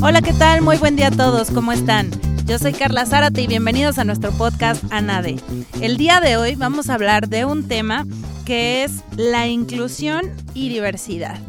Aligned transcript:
Hola, 0.00 0.22
¿qué 0.22 0.32
tal? 0.38 0.62
Muy 0.62 0.76
buen 0.76 0.94
día 0.94 1.08
a 1.08 1.10
todos, 1.10 1.50
¿cómo 1.50 1.72
están? 1.72 2.10
Yo 2.46 2.58
soy 2.60 2.72
Carla 2.74 3.06
Zárate 3.06 3.42
y 3.42 3.46
bienvenidos 3.48 3.98
a 3.98 4.04
nuestro 4.04 4.30
podcast 4.32 4.84
ANADE. 4.92 5.40
El 5.80 5.96
día 5.96 6.20
de 6.20 6.36
hoy 6.36 6.54
vamos 6.54 6.90
a 6.90 6.94
hablar 6.94 7.28
de 7.28 7.44
un 7.44 7.66
tema 7.66 8.06
que 8.44 8.84
es 8.84 9.02
la 9.16 9.48
inclusión 9.48 10.30
y 10.54 10.68
diversidad. 10.68 11.40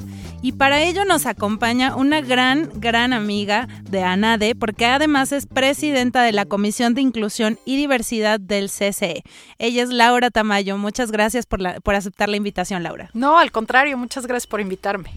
Y 0.46 0.52
para 0.52 0.84
ello 0.84 1.06
nos 1.06 1.26
acompaña 1.26 1.96
una 1.96 2.22
gran, 2.22 2.70
gran 2.76 3.14
amiga 3.14 3.68
de 3.90 4.04
ANADE, 4.04 4.54
porque 4.54 4.86
además 4.86 5.32
es 5.32 5.48
presidenta 5.48 6.22
de 6.22 6.34
la 6.34 6.46
Comisión 6.46 6.94
de 6.94 7.02
Inclusión 7.02 7.58
y 7.66 7.78
Diversidad 7.78 8.40
del 8.40 8.70
CCE. 8.70 9.24
Ella 9.58 9.82
es 9.82 9.90
Laura 9.90 10.30
Tamayo. 10.30 10.78
Muchas 10.78 11.12
gracias 11.12 11.48
por, 11.48 11.62
la, 11.62 11.80
por 11.80 11.96
aceptar 11.96 12.30
la 12.30 12.38
invitación, 12.38 12.84
Laura. 12.84 13.10
No, 13.16 13.40
al 13.40 13.52
contrario, 13.52 13.98
muchas 13.98 14.28
gracias 14.28 14.46
por 14.46 14.62
invitarme. 14.62 15.10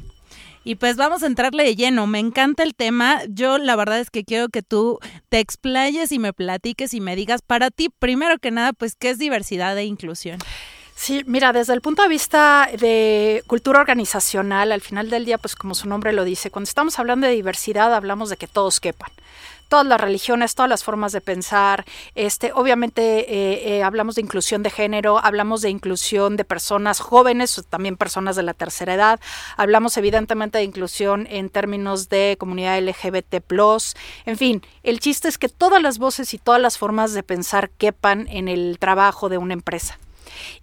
Y 0.64 0.76
pues 0.76 0.96
vamos 0.96 1.22
a 1.22 1.26
entrarle 1.26 1.62
de 1.62 1.76
lleno. 1.76 2.06
Me 2.06 2.20
encanta 2.20 2.62
el 2.62 2.74
tema. 2.74 3.20
Yo 3.28 3.58
la 3.58 3.76
verdad 3.76 4.00
es 4.00 4.08
que 4.08 4.24
quiero 4.24 4.48
que 4.48 4.62
tú 4.62 4.98
te 5.28 5.40
explayes 5.40 6.10
y 6.10 6.18
me 6.18 6.32
platiques 6.32 6.94
y 6.94 7.02
me 7.02 7.16
digas 7.16 7.42
para 7.42 7.70
ti, 7.70 7.90
primero 7.98 8.38
que 8.38 8.50
nada, 8.50 8.72
pues, 8.72 8.94
¿qué 8.94 9.10
es 9.10 9.18
diversidad 9.18 9.76
e 9.76 9.84
inclusión? 9.84 10.38
Sí, 11.00 11.22
mira, 11.26 11.52
desde 11.52 11.74
el 11.74 11.80
punto 11.80 12.02
de 12.02 12.08
vista 12.08 12.68
de 12.76 13.44
cultura 13.46 13.78
organizacional, 13.78 14.72
al 14.72 14.80
final 14.80 15.10
del 15.10 15.24
día, 15.24 15.38
pues 15.38 15.54
como 15.54 15.76
su 15.76 15.88
nombre 15.88 16.12
lo 16.12 16.24
dice, 16.24 16.50
cuando 16.50 16.66
estamos 16.66 16.98
hablando 16.98 17.28
de 17.28 17.34
diversidad, 17.34 17.94
hablamos 17.94 18.30
de 18.30 18.36
que 18.36 18.48
todos 18.48 18.80
quepan 18.80 19.08
todas 19.68 19.86
las 19.86 20.00
religiones, 20.00 20.56
todas 20.56 20.68
las 20.68 20.82
formas 20.82 21.12
de 21.12 21.20
pensar. 21.20 21.84
Este, 22.16 22.52
obviamente 22.52 23.32
eh, 23.32 23.76
eh, 23.76 23.82
hablamos 23.84 24.16
de 24.16 24.22
inclusión 24.22 24.64
de 24.64 24.70
género, 24.70 25.18
hablamos 25.22 25.60
de 25.60 25.70
inclusión 25.70 26.36
de 26.36 26.44
personas 26.44 26.98
jóvenes, 26.98 27.62
también 27.70 27.96
personas 27.96 28.34
de 28.34 28.42
la 28.42 28.54
tercera 28.54 28.94
edad. 28.94 29.20
Hablamos 29.56 29.96
evidentemente 29.98 30.58
de 30.58 30.64
inclusión 30.64 31.28
en 31.30 31.48
términos 31.48 32.08
de 32.08 32.36
comunidad 32.40 32.80
LGBT+. 32.80 33.44
En 34.26 34.36
fin, 34.36 34.62
el 34.82 34.98
chiste 34.98 35.28
es 35.28 35.38
que 35.38 35.48
todas 35.48 35.80
las 35.80 35.98
voces 35.98 36.34
y 36.34 36.38
todas 36.38 36.60
las 36.60 36.76
formas 36.76 37.12
de 37.12 37.22
pensar 37.22 37.70
quepan 37.70 38.26
en 38.28 38.48
el 38.48 38.78
trabajo 38.80 39.28
de 39.28 39.38
una 39.38 39.52
empresa. 39.52 39.98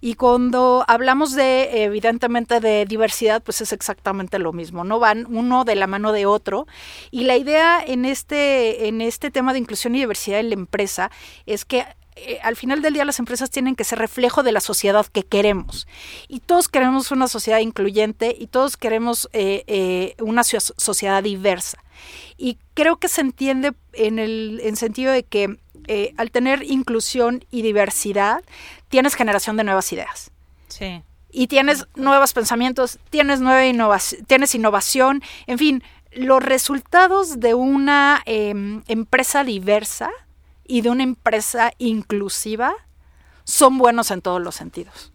Y 0.00 0.14
cuando 0.14 0.84
hablamos 0.88 1.34
de, 1.34 1.84
evidentemente, 1.84 2.60
de 2.60 2.84
diversidad, 2.86 3.42
pues 3.42 3.60
es 3.60 3.72
exactamente 3.72 4.38
lo 4.38 4.52
mismo, 4.52 4.84
¿no? 4.84 4.98
Van 4.98 5.26
uno 5.28 5.64
de 5.64 5.76
la 5.76 5.86
mano 5.86 6.12
de 6.12 6.26
otro. 6.26 6.66
Y 7.10 7.24
la 7.24 7.36
idea 7.36 7.82
en 7.84 8.04
este, 8.04 8.88
en 8.88 9.00
este 9.00 9.30
tema 9.30 9.52
de 9.52 9.58
inclusión 9.58 9.94
y 9.94 10.00
diversidad 10.00 10.40
en 10.40 10.50
la 10.50 10.54
empresa 10.54 11.10
es 11.46 11.64
que 11.64 11.86
eh, 12.18 12.38
al 12.42 12.56
final 12.56 12.80
del 12.80 12.94
día 12.94 13.04
las 13.04 13.18
empresas 13.18 13.50
tienen 13.50 13.76
que 13.76 13.84
ser 13.84 13.98
reflejo 13.98 14.42
de 14.42 14.50
la 14.50 14.60
sociedad 14.60 15.04
que 15.06 15.22
queremos. 15.22 15.86
Y 16.28 16.40
todos 16.40 16.68
queremos 16.68 17.10
una 17.10 17.28
sociedad 17.28 17.58
incluyente 17.58 18.34
y 18.38 18.46
todos 18.46 18.78
queremos 18.78 19.28
eh, 19.34 19.64
eh, 19.66 20.14
una 20.20 20.42
sociedad 20.42 21.22
diversa. 21.22 21.78
Y 22.38 22.58
creo 22.72 22.96
que 22.96 23.08
se 23.08 23.20
entiende 23.20 23.74
en 23.92 24.18
el 24.18 24.60
en 24.62 24.76
sentido 24.76 25.12
de 25.12 25.24
que 25.24 25.58
al 26.16 26.30
tener 26.30 26.62
inclusión 26.62 27.44
y 27.50 27.62
diversidad, 27.62 28.42
tienes 28.88 29.14
generación 29.14 29.56
de 29.56 29.64
nuevas 29.64 29.92
ideas. 29.92 30.30
Sí. 30.68 31.02
Y 31.30 31.48
tienes 31.48 31.86
nuevos 31.96 32.32
pensamientos, 32.32 32.98
tienes, 33.10 33.40
nueva 33.40 33.66
innovación, 33.66 34.24
tienes 34.24 34.54
innovación, 34.54 35.22
en 35.46 35.58
fin, 35.58 35.82
los 36.12 36.42
resultados 36.42 37.40
de 37.40 37.54
una 37.54 38.22
em, 38.24 38.82
empresa 38.88 39.44
diversa 39.44 40.10
y 40.66 40.80
de 40.80 40.90
una 40.90 41.02
empresa 41.02 41.72
inclusiva 41.78 42.74
son 43.44 43.78
buenos 43.78 44.10
en 44.10 44.22
todos 44.22 44.40
los 44.40 44.54
sentidos. 44.54 45.12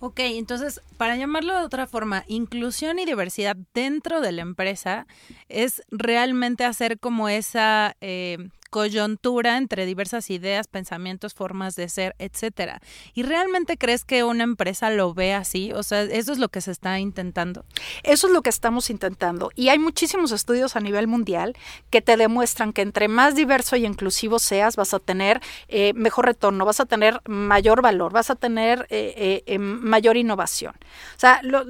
Ok, 0.00 0.18
entonces, 0.18 0.80
para 0.96 1.16
llamarlo 1.16 1.56
de 1.56 1.64
otra 1.64 1.86
forma, 1.86 2.24
inclusión 2.26 2.98
y 2.98 3.04
diversidad 3.04 3.56
dentro 3.72 4.20
de 4.20 4.32
la 4.32 4.42
empresa 4.42 5.06
es 5.48 5.82
realmente 5.92 6.64
hacer 6.64 6.98
como 6.98 7.28
esa 7.28 7.96
eh, 8.00 8.48
coyuntura 8.72 9.58
entre 9.58 9.84
diversas 9.84 10.30
ideas, 10.30 10.66
pensamientos, 10.66 11.34
formas 11.34 11.76
de 11.76 11.90
ser, 11.90 12.16
etcétera. 12.18 12.80
¿Y 13.12 13.22
realmente 13.22 13.76
crees 13.76 14.06
que 14.06 14.24
una 14.24 14.44
empresa 14.44 14.88
lo 14.88 15.12
ve 15.12 15.34
así? 15.34 15.72
O 15.74 15.82
sea, 15.82 16.02
eso 16.04 16.32
es 16.32 16.38
lo 16.38 16.48
que 16.48 16.62
se 16.62 16.70
está 16.70 16.98
intentando. 16.98 17.66
Eso 18.02 18.28
es 18.28 18.32
lo 18.32 18.40
que 18.40 18.48
estamos 18.48 18.88
intentando. 18.88 19.50
Y 19.54 19.68
hay 19.68 19.78
muchísimos 19.78 20.32
estudios 20.32 20.74
a 20.74 20.80
nivel 20.80 21.06
mundial 21.06 21.54
que 21.90 22.00
te 22.00 22.16
demuestran 22.16 22.72
que 22.72 22.80
entre 22.80 23.08
más 23.08 23.36
diverso 23.36 23.76
y 23.76 23.84
inclusivo 23.84 24.38
seas, 24.38 24.74
vas 24.76 24.94
a 24.94 25.00
tener 25.00 25.42
eh, 25.68 25.92
mejor 25.92 26.24
retorno, 26.24 26.64
vas 26.64 26.80
a 26.80 26.86
tener 26.86 27.20
mayor 27.26 27.82
valor, 27.82 28.10
vas 28.10 28.30
a 28.30 28.36
tener 28.36 28.86
eh, 28.88 29.42
eh, 29.44 29.58
mayor 29.58 30.16
innovación. 30.16 30.72
O 31.14 31.20
sea, 31.20 31.40
lo, 31.42 31.62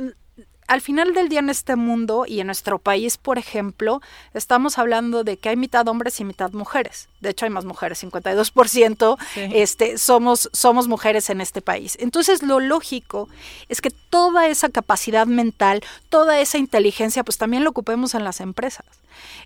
al 0.66 0.80
final 0.80 1.14
del 1.14 1.28
día 1.28 1.40
en 1.40 1.50
este 1.50 1.76
mundo 1.76 2.24
y 2.26 2.40
en 2.40 2.46
nuestro 2.46 2.78
país, 2.78 3.18
por 3.18 3.38
ejemplo, 3.38 4.00
estamos 4.34 4.78
hablando 4.78 5.24
de 5.24 5.36
que 5.36 5.48
hay 5.48 5.56
mitad 5.56 5.86
hombres 5.88 6.18
y 6.20 6.24
mitad 6.24 6.52
mujeres. 6.52 7.08
De 7.20 7.30
hecho, 7.30 7.44
hay 7.44 7.50
más 7.50 7.64
mujeres, 7.64 8.02
52% 8.02 9.18
este, 9.36 9.98
somos, 9.98 10.48
somos 10.52 10.88
mujeres 10.88 11.30
en 11.30 11.40
este 11.40 11.62
país. 11.62 11.96
Entonces, 12.00 12.42
lo 12.42 12.60
lógico 12.60 13.28
es 13.68 13.80
que 13.80 13.90
toda 13.90 14.46
esa 14.46 14.68
capacidad 14.68 15.26
mental, 15.26 15.82
toda 16.08 16.40
esa 16.40 16.58
inteligencia, 16.58 17.24
pues 17.24 17.38
también 17.38 17.64
lo 17.64 17.70
ocupemos 17.70 18.14
en 18.14 18.24
las 18.24 18.40
empresas. 18.40 18.86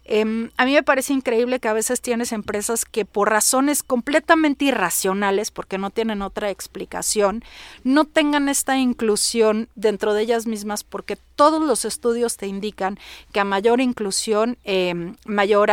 Em, 0.05 0.51
a 0.57 0.65
mí 0.65 0.73
me 0.73 0.83
parece 0.83 1.13
increíble 1.13 1.61
que 1.61 1.69
a 1.69 1.73
veces 1.73 2.01
tienes 2.01 2.33
empresas 2.33 2.85
que 2.85 3.05
por 3.05 3.31
razones 3.31 3.83
completamente 3.83 4.67
irracionales, 4.67 5.51
porque 5.51 5.79
no 5.79 5.91
tienen 5.91 6.23
otra 6.23 6.51
explicación, 6.51 7.45
no 7.85 8.05
tengan 8.05 8.49
esta 8.49 8.79
inclusión 8.79 9.69
dentro 9.75 10.15
de 10.15 10.23
ellas 10.23 10.47
mismas, 10.47 10.85
porque 10.85 11.17
todos 11.37 11.63
los 11.63 11.85
estudios 11.85 12.37
te 12.37 12.47
indican 12.47 12.99
que 13.33 13.41
a 13.41 13.45
mayor 13.45 13.81
inclusión, 13.81 14.59
em, 14.65 15.17
mayor 15.25 15.73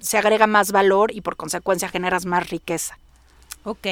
se 0.00 0.18
agrega 0.18 0.46
más 0.46 0.72
valor 0.72 1.12
y 1.12 1.20
por 1.20 1.36
consecuencia 1.36 1.88
generas 1.88 2.26
más 2.26 2.48
riqueza. 2.50 2.98
Ok, 3.64 3.86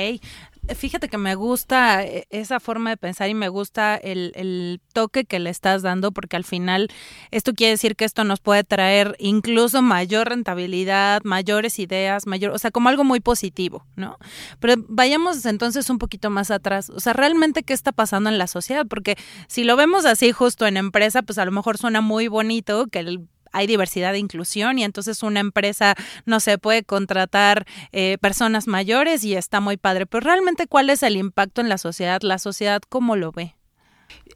Fíjate 0.74 1.08
que 1.08 1.16
me 1.16 1.36
gusta 1.36 2.02
eh, 2.04 2.26
esa 2.30 2.58
forma 2.58 2.90
de 2.90 2.96
pensar 2.96 3.28
y 3.28 3.34
me 3.34 3.48
gusta 3.48 3.94
el, 3.96 4.80
toque 4.92 5.24
que 5.24 5.38
le 5.38 5.50
estás 5.50 5.82
dando 5.82 6.10
porque 6.10 6.36
al 6.36 6.44
final 6.44 6.88
esto 7.30 7.52
quiere 7.52 7.72
decir 7.72 7.96
que 7.96 8.04
esto 8.04 8.24
nos 8.24 8.40
puede 8.40 8.64
traer 8.64 9.14
incluso 9.18 9.82
mayor 9.82 10.30
rentabilidad, 10.30 11.22
mayores 11.22 11.78
ideas, 11.78 12.26
mayor, 12.26 12.52
o 12.52 12.58
sea, 12.58 12.70
como 12.70 12.88
algo 12.88 13.04
muy 13.04 13.20
positivo, 13.20 13.84
¿no? 13.94 14.18
Pero 14.58 14.74
vayamos 14.88 15.44
entonces 15.44 15.90
un 15.90 15.98
poquito 15.98 16.30
más 16.30 16.50
atrás, 16.50 16.90
o 16.90 16.98
sea, 16.98 17.12
realmente 17.12 17.62
qué 17.62 17.74
está 17.74 17.92
pasando 17.92 18.30
en 18.30 18.38
la 18.38 18.46
sociedad, 18.46 18.86
porque 18.88 19.16
si 19.48 19.64
lo 19.64 19.76
vemos 19.76 20.06
así 20.06 20.32
justo 20.32 20.66
en 20.66 20.78
empresa, 20.78 21.22
pues 21.22 21.38
a 21.38 21.44
lo 21.44 21.52
mejor 21.52 21.78
suena 21.78 22.00
muy 22.00 22.28
bonito 22.28 22.86
que 22.86 23.00
el 23.00 23.28
hay 23.52 23.66
diversidad 23.66 24.14
e 24.14 24.18
inclusión 24.18 24.78
y 24.78 24.84
entonces 24.84 25.22
una 25.22 25.40
empresa, 25.40 25.94
no 26.24 26.40
se 26.40 26.58
puede 26.58 26.82
contratar 26.82 27.66
eh, 27.92 28.18
personas 28.20 28.66
mayores 28.66 29.24
y 29.24 29.34
está 29.34 29.60
muy 29.60 29.76
padre. 29.76 30.06
Pero 30.06 30.24
realmente, 30.24 30.66
¿cuál 30.66 30.90
es 30.90 31.02
el 31.02 31.16
impacto 31.16 31.60
en 31.60 31.68
la 31.68 31.78
sociedad? 31.78 32.20
¿La 32.22 32.38
sociedad 32.38 32.82
cómo 32.88 33.16
lo 33.16 33.32
ve? 33.32 33.56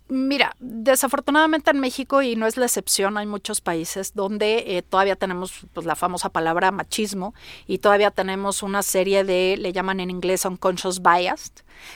Mira, 0.09 0.56
desafortunadamente 0.59 1.70
en 1.70 1.78
México, 1.78 2.20
y 2.22 2.34
no 2.34 2.47
es 2.47 2.56
la 2.56 2.66
excepción, 2.66 3.16
hay 3.16 3.26
muchos 3.26 3.60
países 3.60 4.12
donde 4.15 4.76
eh, 4.76 4.82
todavía 4.82 5.15
tenemos 5.15 5.53
pues, 5.72 5.87
la 5.87 5.94
famosa 5.94 6.31
palabra 6.31 6.72
machismo 6.72 7.32
y 7.66 7.78
todavía 7.78 8.10
tenemos 8.10 8.65
una 8.65 8.82
serie 8.82 9.22
de, 9.22 9.56
le 9.56 9.72
llaman 9.72 10.00
en 10.00 10.10
inglés 10.10 10.44
unconscious 10.44 11.00
bias, 11.00 11.53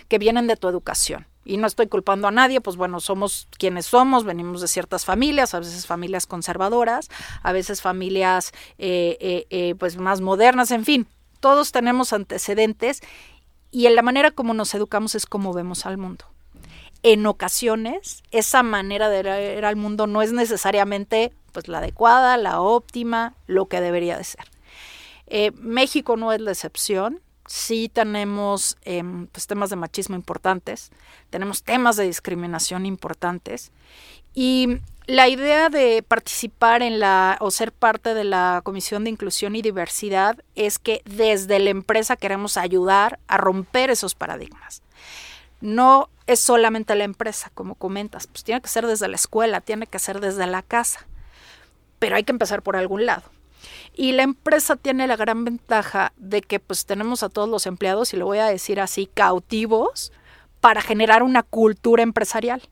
que 0.08 0.18
vienen 0.18 0.46
de 0.46 0.56
tu 0.56 0.68
educación 0.68 1.26
y 1.44 1.56
no 1.56 1.66
estoy 1.66 1.86
culpando 1.88 2.28
a 2.28 2.30
nadie, 2.30 2.60
pues 2.60 2.76
bueno, 2.76 3.00
somos 3.00 3.48
quienes 3.58 3.86
somos, 3.86 4.24
venimos 4.24 4.60
de 4.60 4.68
ciertas 4.68 5.04
familias, 5.04 5.54
a 5.54 5.58
veces 5.58 5.86
familias 5.86 6.26
conservadoras, 6.26 7.08
a 7.42 7.52
veces 7.52 7.82
familias 7.82 8.52
eh, 8.78 9.16
eh, 9.20 9.46
eh, 9.50 9.74
pues 9.74 9.96
más 9.96 10.20
modernas, 10.20 10.70
en 10.70 10.84
fin, 10.84 11.06
todos 11.40 11.72
tenemos 11.72 12.12
antecedentes 12.12 13.02
y 13.70 13.86
en 13.86 13.94
la 13.94 14.02
manera 14.02 14.30
como 14.30 14.54
nos 14.54 14.74
educamos 14.74 15.14
es 15.14 15.26
como 15.26 15.52
vemos 15.52 15.86
al 15.86 15.98
mundo. 15.98 16.24
En 17.02 17.26
ocasiones, 17.26 18.22
esa 18.30 18.62
manera 18.62 19.10
de 19.10 19.22
ver 19.22 19.64
al 19.66 19.76
mundo 19.76 20.06
no 20.06 20.22
es 20.22 20.32
necesariamente 20.32 21.32
pues 21.52 21.68
la 21.68 21.78
adecuada, 21.78 22.38
la 22.38 22.62
óptima, 22.62 23.34
lo 23.46 23.66
que 23.66 23.82
debería 23.82 24.16
de 24.16 24.24
ser. 24.24 24.44
México 25.60 26.16
no 26.16 26.32
es 26.32 26.40
la 26.40 26.52
excepción 26.52 27.20
sí 27.46 27.90
tenemos 27.92 28.76
em, 28.82 29.26
pues, 29.28 29.46
temas 29.46 29.70
de 29.70 29.76
machismo 29.76 30.16
importantes, 30.16 30.90
tenemos 31.30 31.62
temas 31.62 31.96
de 31.96 32.04
discriminación 32.04 32.86
importantes 32.86 33.72
y 34.34 34.78
la 35.06 35.28
idea 35.28 35.68
de 35.68 36.02
participar 36.02 36.82
en 36.82 36.98
la 36.98 37.36
o 37.40 37.50
ser 37.50 37.72
parte 37.72 38.14
de 38.14 38.24
la 38.24 38.62
Comisión 38.64 39.04
de 39.04 39.10
Inclusión 39.10 39.54
y 39.54 39.62
Diversidad 39.62 40.42
es 40.54 40.78
que 40.78 41.02
desde 41.04 41.58
la 41.58 41.70
empresa 41.70 42.16
queremos 42.16 42.56
ayudar 42.56 43.18
a 43.28 43.36
romper 43.36 43.90
esos 43.90 44.14
paradigmas. 44.14 44.82
No 45.60 46.08
es 46.26 46.40
solamente 46.40 46.94
la 46.94 47.04
empresa, 47.04 47.50
como 47.54 47.74
comentas, 47.74 48.26
pues 48.26 48.44
tiene 48.44 48.62
que 48.62 48.68
ser 48.68 48.86
desde 48.86 49.08
la 49.08 49.16
escuela, 49.16 49.60
tiene 49.60 49.86
que 49.86 49.98
ser 49.98 50.20
desde 50.20 50.46
la 50.46 50.62
casa 50.62 51.06
pero 52.04 52.16
hay 52.16 52.24
que 52.24 52.32
empezar 52.32 52.60
por 52.60 52.76
algún 52.76 53.06
lado. 53.06 53.22
Y 53.96 54.12
la 54.12 54.24
empresa 54.24 54.76
tiene 54.76 55.06
la 55.06 55.16
gran 55.16 55.44
ventaja 55.44 56.12
de 56.16 56.42
que 56.42 56.58
pues 56.58 56.84
tenemos 56.84 57.22
a 57.22 57.28
todos 57.28 57.48
los 57.48 57.66
empleados, 57.66 58.12
y 58.12 58.16
lo 58.16 58.26
voy 58.26 58.38
a 58.38 58.46
decir 58.46 58.80
así, 58.80 59.08
cautivos 59.12 60.12
para 60.60 60.82
generar 60.82 61.22
una 61.22 61.42
cultura 61.42 62.02
empresarial. 62.02 62.62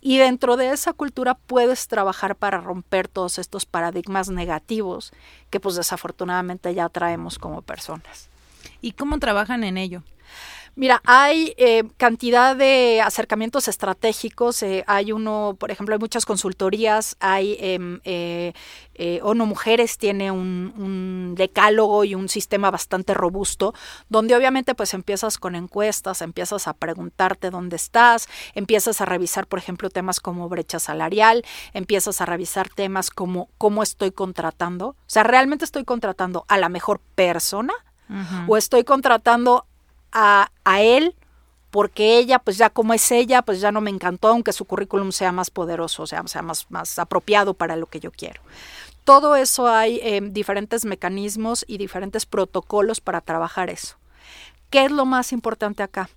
Y 0.00 0.18
dentro 0.18 0.56
de 0.56 0.70
esa 0.70 0.92
cultura 0.92 1.34
puedes 1.34 1.86
trabajar 1.88 2.34
para 2.36 2.60
romper 2.60 3.08
todos 3.08 3.38
estos 3.38 3.64
paradigmas 3.64 4.28
negativos 4.28 5.12
que 5.50 5.60
pues 5.60 5.76
desafortunadamente 5.76 6.74
ya 6.74 6.88
traemos 6.88 7.38
como 7.38 7.62
personas. 7.62 8.28
¿Y 8.80 8.92
cómo 8.92 9.18
trabajan 9.18 9.64
en 9.64 9.78
ello? 9.78 10.02
Mira, 10.78 11.02
hay 11.06 11.54
eh, 11.56 11.82
cantidad 11.96 12.54
de 12.54 13.00
acercamientos 13.04 13.66
estratégicos. 13.66 14.62
Eh, 14.62 14.84
hay 14.86 15.10
uno, 15.10 15.56
por 15.58 15.72
ejemplo, 15.72 15.92
hay 15.92 15.98
muchas 15.98 16.24
consultorías. 16.24 17.16
Hay 17.18 17.56
em, 17.58 17.98
eh, 18.04 18.52
ONU 19.24 19.44
Mujeres 19.44 19.98
tiene 19.98 20.30
un, 20.30 20.72
un, 20.78 21.34
decálogo 21.34 22.04
y 22.04 22.14
un 22.14 22.28
sistema 22.28 22.70
bastante 22.70 23.12
robusto, 23.12 23.74
donde 24.08 24.36
obviamente 24.36 24.76
pues 24.76 24.94
empiezas 24.94 25.36
con 25.38 25.56
encuestas, 25.56 26.22
empiezas 26.22 26.68
a 26.68 26.74
preguntarte 26.74 27.50
dónde 27.50 27.74
estás, 27.74 28.28
empiezas 28.54 29.00
a 29.00 29.04
revisar, 29.04 29.48
por 29.48 29.58
ejemplo, 29.58 29.90
temas 29.90 30.20
como 30.20 30.48
brecha 30.48 30.78
salarial, 30.78 31.44
empiezas 31.72 32.20
a 32.20 32.26
revisar 32.26 32.68
temas 32.68 33.10
como 33.10 33.48
cómo 33.58 33.82
estoy 33.82 34.12
contratando. 34.12 34.90
O 34.90 34.96
sea, 35.08 35.24
¿realmente 35.24 35.64
estoy 35.64 35.84
contratando 35.84 36.44
a 36.46 36.56
la 36.56 36.68
mejor 36.68 37.00
persona? 37.16 37.74
o 38.46 38.56
estoy 38.56 38.84
contratando 38.84 39.66
a, 40.12 40.50
él 40.80 41.14
porque 41.70 42.18
ella, 42.18 42.38
pues 42.38 42.56
ya 42.56 42.70
como 42.70 42.94
es 42.94 43.10
ella, 43.12 43.42
pues 43.42 43.60
ya 43.60 43.70
no 43.72 43.80
me 43.80 43.90
encantó, 43.90 44.28
aunque 44.28 44.52
su 44.52 44.64
currículum 44.64 45.12
sea 45.12 45.32
más 45.32 45.50
poderoso, 45.50 46.02
o 46.02 46.06
sea, 46.06 46.26
sea 46.26 46.42
más, 46.42 46.66
más 46.70 46.98
apropiado 46.98 47.54
para 47.54 47.76
lo 47.76 47.86
que 47.86 48.00
yo 48.00 48.10
quiero. 48.10 48.40
Todo 49.04 49.36
eso 49.36 49.68
hay 49.68 50.00
em, 50.02 50.32
diferentes 50.32 50.84
mecanismos 50.84 51.64
y 51.68 51.78
diferentes 51.78 52.26
protocolos 52.26 53.00
para 53.00 53.20
trabajar 53.20 53.70
eso. 53.70 53.96
¿Qué 54.70 54.84
es 54.84 54.90
lo 54.90 55.04
más 55.04 55.32
importante 55.32 55.82
acá? 55.82 56.10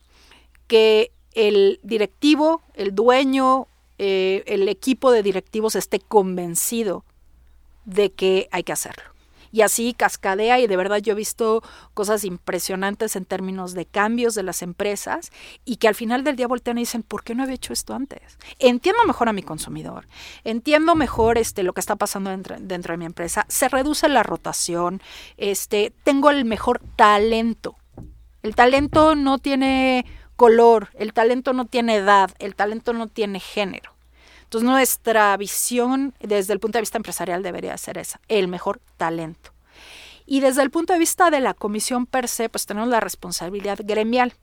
Que 0.67 1.11
el 1.33 1.79
directivo, 1.83 2.61
el 2.73 2.93
dueño, 2.93 3.67
eh, 3.97 4.43
el 4.47 4.67
equipo 4.67 5.11
de 5.11 5.23
directivos 5.23 5.75
esté 5.75 5.99
convencido 5.99 7.03
de 7.85 8.11
que 8.11 8.47
hay 8.51 8.63
que 8.63 8.73
hacerlo 8.73 9.10
y 9.51 9.61
así 9.61 9.93
cascadea 9.93 10.59
y 10.59 10.67
de 10.67 10.77
verdad 10.77 10.97
yo 10.97 11.13
he 11.13 11.15
visto 11.15 11.63
cosas 11.93 12.23
impresionantes 12.23 13.15
en 13.15 13.25
términos 13.25 13.73
de 13.73 13.85
cambios 13.85 14.35
de 14.35 14.43
las 14.43 14.61
empresas 14.61 15.31
y 15.65 15.77
que 15.77 15.87
al 15.87 15.95
final 15.95 16.23
del 16.23 16.35
día 16.35 16.47
voltean 16.47 16.77
y 16.77 16.81
dicen, 16.81 17.03
¿por 17.03 17.23
qué 17.23 17.35
no 17.35 17.43
había 17.43 17.55
hecho 17.55 17.73
esto 17.73 17.93
antes? 17.93 18.37
Entiendo 18.59 19.03
mejor 19.05 19.29
a 19.29 19.33
mi 19.33 19.43
consumidor, 19.43 20.07
entiendo 20.43 20.95
mejor 20.95 21.37
este, 21.37 21.63
lo 21.63 21.73
que 21.73 21.81
está 21.81 21.95
pasando 21.95 22.29
dentro, 22.29 22.55
dentro 22.59 22.93
de 22.93 22.97
mi 22.97 23.05
empresa, 23.05 23.45
se 23.47 23.69
reduce 23.69 24.07
la 24.09 24.23
rotación, 24.23 25.01
este, 25.37 25.93
tengo 26.03 26.29
el 26.29 26.45
mejor 26.45 26.81
talento. 26.95 27.75
El 28.43 28.55
talento 28.55 29.15
no 29.15 29.37
tiene 29.37 30.05
color, 30.35 30.89
el 30.95 31.13
talento 31.13 31.53
no 31.53 31.65
tiene 31.65 31.97
edad, 31.97 32.31
el 32.39 32.55
talento 32.55 32.93
no 32.93 33.07
tiene 33.07 33.39
género. 33.39 33.93
Entonces 34.51 34.69
nuestra 34.69 35.37
visión 35.37 36.13
desde 36.19 36.51
el 36.51 36.59
punto 36.59 36.77
de 36.77 36.81
vista 36.81 36.97
empresarial 36.97 37.41
debería 37.41 37.77
ser 37.77 37.97
esa, 37.97 38.19
el 38.27 38.49
mejor 38.49 38.81
talento. 38.97 39.53
Y 40.25 40.41
desde 40.41 40.61
el 40.61 40.69
punto 40.69 40.91
de 40.91 40.99
vista 40.99 41.29
de 41.29 41.39
la 41.39 41.53
comisión 41.53 42.05
per 42.05 42.27
se, 42.27 42.49
pues 42.49 42.65
tenemos 42.65 42.89
la 42.89 42.99
responsabilidad 42.99 43.79
gremial. 43.81 44.33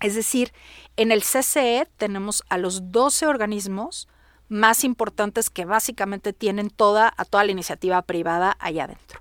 Es 0.00 0.14
decir, 0.14 0.54
en 0.96 1.12
el 1.12 1.20
CCE 1.20 1.86
tenemos 1.98 2.42
a 2.48 2.56
los 2.56 2.90
12 2.90 3.26
organismos 3.26 4.08
más 4.48 4.82
importantes 4.82 5.50
que 5.50 5.66
básicamente 5.66 6.32
tienen 6.32 6.70
toda, 6.70 7.12
a 7.14 7.26
toda 7.26 7.44
la 7.44 7.52
iniciativa 7.52 8.00
privada 8.00 8.56
allá 8.60 8.84
adentro. 8.84 9.20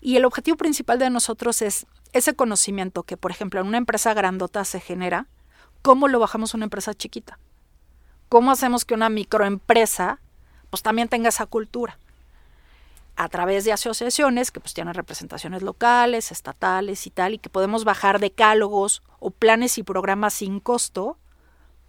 Y 0.00 0.16
el 0.16 0.24
objetivo 0.24 0.56
principal 0.56 0.98
de 0.98 1.08
nosotros 1.08 1.62
es 1.62 1.86
ese 2.12 2.34
conocimiento 2.34 3.04
que, 3.04 3.16
por 3.16 3.30
ejemplo, 3.30 3.60
en 3.60 3.68
una 3.68 3.78
empresa 3.78 4.12
grandota 4.12 4.64
se 4.64 4.80
genera, 4.80 5.28
¿cómo 5.82 6.08
lo 6.08 6.18
bajamos 6.18 6.52
a 6.52 6.56
una 6.56 6.64
empresa 6.64 6.94
chiquita? 6.94 7.38
¿Cómo 8.36 8.50
hacemos 8.50 8.84
que 8.84 8.92
una 8.92 9.08
microempresa 9.08 10.20
pues 10.68 10.82
también 10.82 11.08
tenga 11.08 11.30
esa 11.30 11.46
cultura? 11.46 11.98
A 13.16 13.30
través 13.30 13.64
de 13.64 13.72
asociaciones 13.72 14.50
que 14.50 14.60
pues 14.60 14.74
tienen 14.74 14.92
representaciones 14.92 15.62
locales, 15.62 16.30
estatales 16.30 17.06
y 17.06 17.10
tal, 17.10 17.32
y 17.32 17.38
que 17.38 17.48
podemos 17.48 17.84
bajar 17.84 18.20
decálogos 18.20 19.02
o 19.20 19.30
planes 19.30 19.78
y 19.78 19.82
programas 19.84 20.34
sin 20.34 20.60
costo 20.60 21.16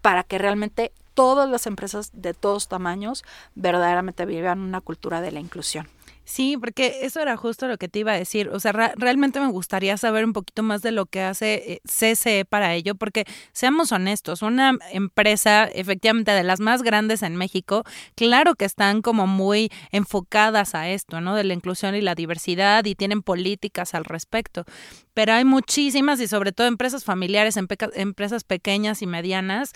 para 0.01 0.23
que 0.23 0.37
realmente 0.37 0.93
todas 1.15 1.49
las 1.49 1.67
empresas 1.67 2.11
de 2.13 2.33
todos 2.33 2.69
tamaños 2.69 3.25
verdaderamente 3.55 4.25
vivan 4.25 4.61
una 4.61 4.79
cultura 4.79 5.19
de 5.19 5.33
la 5.33 5.41
inclusión. 5.41 5.89
Sí, 6.27 6.57
porque 6.57 6.99
eso 7.03 7.21
era 7.21 7.37
justo 7.37 7.69
lo 7.69 7.77
que 7.77 7.87
te 7.87 7.99
iba 7.99 8.11
a 8.11 8.17
decir. 8.17 8.49
O 8.49 8.59
sea, 8.59 8.73
realmente 8.73 9.39
me 9.39 9.47
gustaría 9.47 9.95
saber 9.95 10.25
un 10.25 10.33
poquito 10.33 10.61
más 10.61 10.81
de 10.81 10.91
lo 10.91 11.05
que 11.05 11.21
hace 11.21 11.75
eh, 11.75 11.81
CCE 11.85 12.43
para 12.43 12.75
ello, 12.75 12.95
porque 12.95 13.23
seamos 13.53 13.93
honestos, 13.93 14.41
una 14.41 14.77
empresa 14.91 15.63
efectivamente 15.63 16.31
de 16.31 16.43
las 16.43 16.59
más 16.59 16.83
grandes 16.83 17.23
en 17.23 17.37
México, 17.37 17.85
claro 18.15 18.55
que 18.55 18.65
están 18.65 19.01
como 19.01 19.25
muy 19.25 19.71
enfocadas 19.93 20.75
a 20.75 20.89
esto, 20.89 21.21
¿no? 21.21 21.33
De 21.33 21.45
la 21.45 21.53
inclusión 21.53 21.95
y 21.95 22.01
la 22.01 22.13
diversidad 22.13 22.83
y 22.83 22.95
tienen 22.95 23.21
políticas 23.21 23.95
al 23.95 24.03
respecto. 24.03 24.65
Pero 25.13 25.31
hay 25.31 25.45
muchísimas 25.45 26.19
y 26.19 26.27
sobre 26.27 26.51
todo 26.51 26.67
empresas 26.67 27.05
familiares, 27.05 27.55
empresas 27.55 28.43
pequeñas 28.43 29.01
y 29.01 29.07
medianas 29.07 29.71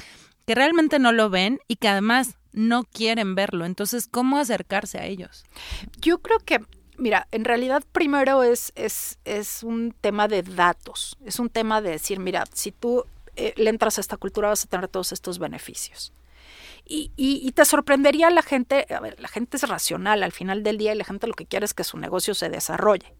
que 0.52 0.56
realmente 0.56 1.00
no 1.00 1.14
lo 1.14 1.30
ven 1.30 1.62
y 1.70 1.78
que 1.78 1.88
además 1.88 2.36
no 2.52 2.84
quieren 2.84 3.36
verlo. 3.36 3.64
Entonces, 3.64 4.10
¿cómo 4.12 4.38
acercarse 4.38 4.98
a 4.98 5.06
ellos? 5.06 5.46
Yo 6.02 6.18
creo 6.18 6.40
que, 6.40 6.60
mira, 6.98 7.30
en 7.32 7.46
realidad 7.46 7.84
primero 7.94 8.44
es, 8.44 8.74
es, 8.76 9.18
es 9.24 9.64
un 9.64 9.96
tema 10.02 10.28
de 10.28 10.44
datos, 10.44 11.16
es 11.24 11.40
un 11.40 11.50
tema 11.50 11.80
de 11.80 11.92
decir, 11.92 12.20
mira, 12.20 12.44
si 12.52 12.74
tú 12.74 13.06
eh, 13.38 13.54
le 13.56 13.70
entras 13.70 13.98
a 13.98 14.02
esta 14.02 14.18
cultura 14.18 14.50
vas 14.50 14.66
a 14.66 14.68
tener 14.68 14.90
todos 14.90 15.14
estos 15.14 15.40
beneficios. 15.40 16.12
Y, 16.86 17.12
y, 17.16 17.50
te 17.54 17.64
sorprendería 17.64 18.30
la 18.32 18.42
gente, 18.42 18.86
a 18.94 19.00
ver, 19.00 19.18
la 19.20 19.30
gente 19.30 19.56
es 19.56 19.64
racional 19.64 20.24
al 20.24 20.34
final 20.34 20.62
del 20.62 20.78
día 20.78 20.94
y 20.94 20.98
la 20.98 21.06
gente 21.06 21.26
lo 21.26 21.34
que 21.34 21.46
quiere 21.46 21.64
es 21.64 21.74
que 21.74 21.86
su 21.86 21.98
negocio 21.98 22.34
se 22.34 22.50
desarrolle. 22.50 23.14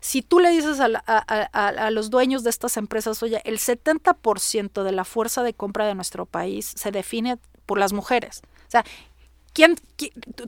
Si 0.00 0.22
tú 0.22 0.40
le 0.40 0.50
dices 0.50 0.80
a, 0.80 0.86
a, 1.06 1.90
los 1.90 2.10
dueños 2.10 2.42
de 2.42 2.50
estas 2.50 2.76
empresas, 2.76 3.22
oye, 3.22 3.40
el 3.44 3.58
70% 3.58 4.82
de 4.82 4.92
la 4.92 5.04
fuerza 5.04 5.44
de 5.44 5.54
compra 5.54 5.86
de 5.86 5.94
nuestro 5.94 6.26
país 6.26 6.72
se 6.76 6.90
define 6.90 7.38
por 7.64 7.78
las 7.78 7.92
mujeres. 7.92 8.42
O 8.66 8.70
sea, 8.72 8.84
¿quién, 9.52 9.76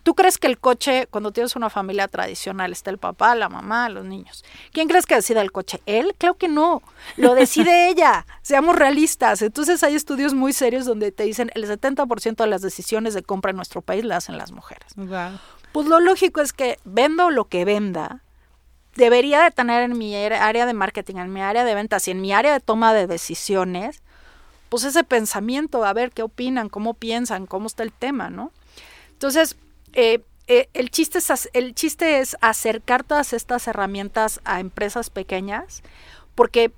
tú 0.02 0.14
crees 0.14 0.38
que 0.38 0.46
el 0.46 0.58
coche, 0.58 1.06
cuando 1.10 1.32
tienes 1.32 1.56
una 1.56 1.70
familia 1.70 2.08
tradicional, 2.08 2.72
está 2.72 2.90
el 2.90 2.98
papá, 2.98 3.34
la 3.34 3.48
mamá, 3.48 3.88
los 3.88 4.04
niños? 4.04 4.44
¿Quién 4.72 4.88
crees 4.88 5.06
que 5.06 5.14
decide 5.14 5.40
el 5.40 5.52
coche? 5.52 5.80
¿Él? 5.86 6.14
Claro 6.18 6.36
que 6.36 6.48
no. 6.48 6.82
Lo 7.16 7.34
decide 7.34 7.88
ella. 7.90 8.26
Seamos 8.42 8.76
realistas. 8.76 9.42
Entonces 9.42 9.82
hay 9.82 9.94
estudios 9.94 10.34
muy 10.34 10.52
serios 10.52 10.86
donde 10.86 11.12
te 11.12 11.24
dicen 11.24 11.50
el 11.54 11.66
70% 11.66 12.36
de 12.36 12.46
las 12.46 12.62
decisiones 12.62 13.14
de 13.14 13.22
compra 13.22 13.50
en 13.50 13.56
nuestro 13.56 13.82
país 13.82 14.04
las 14.04 14.24
hacen 14.24 14.38
las 14.38 14.52
mujeres. 14.52 14.92
Pues 15.72 15.86
lo 15.88 16.00
lógico 16.00 16.40
es 16.40 16.52
que 16.52 16.78
vendo 16.84 17.30
lo 17.30 17.46
que 17.46 17.64
venda, 17.64 18.22
debería 18.94 19.42
de 19.42 19.50
tener 19.50 19.82
en 19.82 19.98
mi 19.98 20.14
área 20.16 20.66
de 20.66 20.74
marketing, 20.74 21.16
en 21.16 21.32
mi 21.32 21.40
área 21.40 21.64
de 21.64 21.74
ventas 21.74 22.06
y 22.08 22.12
en 22.12 22.20
mi 22.20 22.32
área 22.32 22.52
de 22.52 22.60
toma 22.60 22.94
de 22.94 23.06
decisiones, 23.06 24.02
pues 24.68 24.84
ese 24.84 25.04
pensamiento, 25.04 25.84
a 25.84 25.92
ver 25.92 26.12
qué 26.12 26.22
opinan, 26.22 26.68
cómo 26.68 26.94
piensan, 26.94 27.46
cómo 27.46 27.66
está 27.66 27.82
el 27.82 27.92
tema, 27.92 28.30
¿no? 28.30 28.52
Entonces, 29.14 29.56
eh, 29.94 30.20
eh, 30.46 30.68
el, 30.74 30.90
chiste 30.90 31.18
es, 31.18 31.50
el 31.52 31.74
chiste 31.74 32.20
es 32.20 32.36
acercar 32.40 33.02
todas 33.02 33.32
estas 33.32 33.66
herramientas 33.66 34.40
a 34.44 34.60
empresas 34.60 35.10
pequeñas, 35.10 35.82
porque 36.34 36.70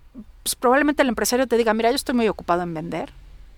pues, 0.42 0.54
probablemente 0.54 1.02
el 1.02 1.08
empresario 1.08 1.46
te 1.46 1.56
diga, 1.56 1.74
mira, 1.74 1.90
yo 1.90 1.96
estoy 1.96 2.14
muy 2.14 2.28
ocupado 2.28 2.62
en 2.62 2.72
vender, 2.72 3.12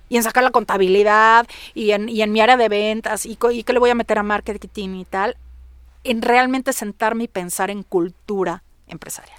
y 0.08 0.16
en 0.16 0.22
sacar 0.22 0.42
la 0.42 0.50
contabilidad 0.50 1.46
y 1.74 1.90
en, 1.90 2.06
mi 2.06 2.40
área 2.40 2.56
de 2.56 2.70
ventas 2.70 3.26
y, 3.26 3.36
y 3.52 3.62
qué 3.62 3.72
le 3.74 3.78
voy 3.78 3.90
a 3.90 3.94
meter 3.94 4.16
a 4.16 4.22
marketing 4.22 4.94
y 4.94 5.04
tal 5.04 5.36
en 6.04 6.22
realmente 6.22 6.72
sentarme 6.72 7.24
y 7.24 7.28
pensar 7.28 7.70
en 7.70 7.82
cultura 7.82 8.62
empresarial. 8.86 9.38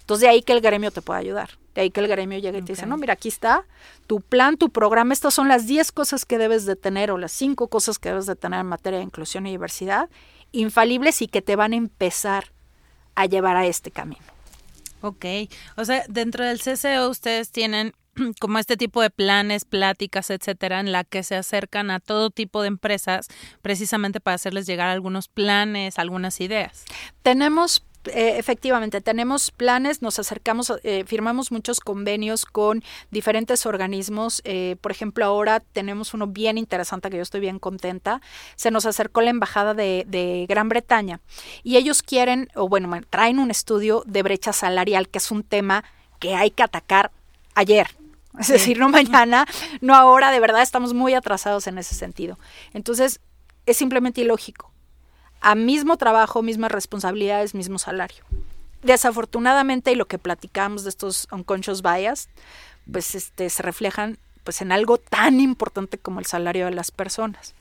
Entonces, 0.00 0.22
de 0.22 0.28
ahí 0.28 0.42
que 0.42 0.52
el 0.52 0.60
gremio 0.60 0.90
te 0.90 1.02
pueda 1.02 1.20
ayudar. 1.20 1.59
De 1.74 1.82
ahí 1.82 1.90
que 1.90 2.00
el 2.00 2.08
gremio 2.08 2.38
llegue 2.38 2.58
y 2.58 2.62
te 2.62 2.72
dice, 2.72 2.86
no, 2.86 2.96
mira, 2.96 3.14
aquí 3.14 3.28
está 3.28 3.64
tu 4.06 4.20
plan, 4.20 4.56
tu 4.56 4.70
programa. 4.70 5.12
Estas 5.12 5.34
son 5.34 5.48
las 5.48 5.66
10 5.66 5.92
cosas 5.92 6.24
que 6.24 6.38
debes 6.38 6.66
de 6.66 6.76
tener 6.76 7.10
o 7.10 7.18
las 7.18 7.32
5 7.32 7.68
cosas 7.68 7.98
que 7.98 8.08
debes 8.08 8.26
de 8.26 8.36
tener 8.36 8.60
en 8.60 8.66
materia 8.66 8.98
de 8.98 9.04
inclusión 9.04 9.46
y 9.46 9.50
diversidad, 9.50 10.08
infalibles 10.52 11.22
y 11.22 11.28
que 11.28 11.42
te 11.42 11.56
van 11.56 11.72
a 11.72 11.76
empezar 11.76 12.52
a 13.14 13.26
llevar 13.26 13.56
a 13.56 13.66
este 13.66 13.90
camino. 13.90 14.24
Ok, 15.02 15.24
o 15.76 15.84
sea, 15.84 16.04
dentro 16.08 16.44
del 16.44 16.60
CCO 16.60 17.08
ustedes 17.08 17.50
tienen 17.50 17.94
como 18.40 18.58
este 18.58 18.76
tipo 18.76 19.00
de 19.00 19.10
planes, 19.10 19.64
pláticas, 19.64 20.30
etcétera, 20.30 20.80
en 20.80 20.92
la 20.92 21.04
que 21.04 21.22
se 21.22 21.36
acercan 21.36 21.90
a 21.90 22.00
todo 22.00 22.30
tipo 22.30 22.62
de 22.62 22.68
empresas 22.68 23.28
precisamente 23.62 24.20
para 24.20 24.34
hacerles 24.34 24.66
llegar 24.66 24.88
algunos 24.88 25.28
planes, 25.28 25.98
algunas 25.98 26.40
ideas. 26.40 26.84
Tenemos 27.22 27.84
eh, 28.06 28.38
efectivamente, 28.38 29.00
tenemos 29.00 29.50
planes, 29.50 30.00
nos 30.00 30.18
acercamos, 30.18 30.72
eh, 30.84 31.04
firmamos 31.06 31.52
muchos 31.52 31.80
convenios 31.80 32.46
con 32.46 32.82
diferentes 33.10 33.66
organismos. 33.66 34.40
Eh, 34.44 34.76
por 34.80 34.90
ejemplo, 34.90 35.24
ahora 35.24 35.60
tenemos 35.60 36.14
uno 36.14 36.26
bien 36.26 36.56
interesante 36.56 37.10
que 37.10 37.18
yo 37.18 37.22
estoy 37.22 37.40
bien 37.40 37.58
contenta. 37.58 38.22
Se 38.56 38.70
nos 38.70 38.86
acercó 38.86 39.20
la 39.20 39.30
Embajada 39.30 39.74
de, 39.74 40.04
de 40.08 40.46
Gran 40.48 40.68
Bretaña 40.68 41.20
y 41.62 41.76
ellos 41.76 42.02
quieren, 42.02 42.48
o 42.54 42.68
bueno, 42.68 42.90
traen 43.10 43.38
un 43.38 43.50
estudio 43.50 44.02
de 44.06 44.22
brecha 44.22 44.52
salarial, 44.52 45.08
que 45.08 45.18
es 45.18 45.30
un 45.30 45.42
tema 45.42 45.84
que 46.18 46.34
hay 46.34 46.50
que 46.50 46.62
atacar 46.62 47.10
ayer. 47.54 47.88
Es 48.38 48.48
decir, 48.48 48.78
no 48.78 48.88
mañana, 48.88 49.46
no 49.80 49.94
ahora, 49.94 50.30
de 50.30 50.40
verdad 50.40 50.62
estamos 50.62 50.94
muy 50.94 51.14
atrasados 51.14 51.66
en 51.66 51.78
ese 51.78 51.94
sentido. 51.94 52.38
Entonces, 52.72 53.20
es 53.66 53.76
simplemente 53.76 54.20
ilógico 54.20 54.70
a 55.40 55.54
mismo 55.54 55.96
trabajo, 55.96 56.42
mismas 56.42 56.72
responsabilidades, 56.72 57.54
mismo 57.54 57.78
salario. 57.78 58.24
Desafortunadamente, 58.82 59.92
y 59.92 59.94
lo 59.94 60.06
que 60.06 60.18
platicamos 60.18 60.84
de 60.84 60.90
estos 60.90 61.28
unconscious 61.30 61.82
bias, 61.82 62.28
pues 62.90 63.14
este, 63.14 63.50
se 63.50 63.62
reflejan 63.62 64.18
pues 64.44 64.62
en 64.62 64.72
algo 64.72 64.98
tan 64.98 65.40
importante 65.40 65.98
como 65.98 66.18
el 66.20 66.26
salario 66.26 66.66
de 66.66 66.72
las 66.72 66.90
personas. 66.90 67.54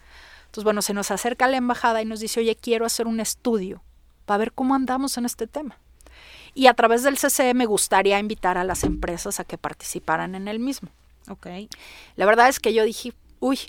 Entonces, 0.46 0.64
bueno, 0.64 0.82
se 0.82 0.94
nos 0.94 1.12
acerca 1.12 1.48
la 1.48 1.58
embajada 1.58 2.02
y 2.02 2.06
nos 2.06 2.20
dice, 2.20 2.40
oye, 2.40 2.56
quiero 2.56 2.86
hacer 2.86 3.06
un 3.06 3.20
estudio 3.20 3.82
para 4.26 4.40
ver 4.40 4.52
cómo 4.54 4.76
andamos 4.76 5.18
en 5.18 5.26
este 5.26 5.46
tema. 5.46 5.78
Y 6.56 6.68
a 6.68 6.74
través 6.74 7.04
del 7.04 7.18
CCE 7.18 7.54
me 7.54 7.66
gustaría 7.66 8.18
invitar 8.18 8.58
a 8.58 8.64
las 8.64 8.84
empresas 8.84 9.40
a 9.40 9.44
que 9.44 9.58
participaran 9.58 10.36
en 10.36 10.48
el 10.48 10.60
mismo. 10.60 10.90
Ok. 11.30 11.48
La 12.16 12.26
verdad 12.26 12.50
es 12.50 12.60
que 12.60 12.74
yo 12.74 12.84
dije, 12.84 13.14
uy, 13.40 13.60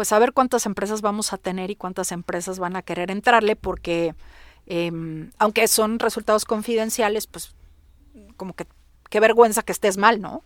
pues 0.00 0.12
a 0.12 0.18
ver 0.18 0.32
cuántas 0.32 0.64
empresas 0.64 1.02
vamos 1.02 1.34
a 1.34 1.36
tener 1.36 1.70
y 1.70 1.76
cuántas 1.76 2.10
empresas 2.10 2.58
van 2.58 2.74
a 2.74 2.80
querer 2.80 3.10
entrarle, 3.10 3.54
porque 3.54 4.14
em, 4.64 5.30
aunque 5.36 5.68
son 5.68 5.98
resultados 5.98 6.46
confidenciales, 6.46 7.26
pues 7.26 7.54
como 8.38 8.54
que 8.54 8.66
qué 9.10 9.20
vergüenza 9.20 9.62
que 9.62 9.72
estés 9.72 9.98
mal, 9.98 10.22
¿no? 10.22 10.42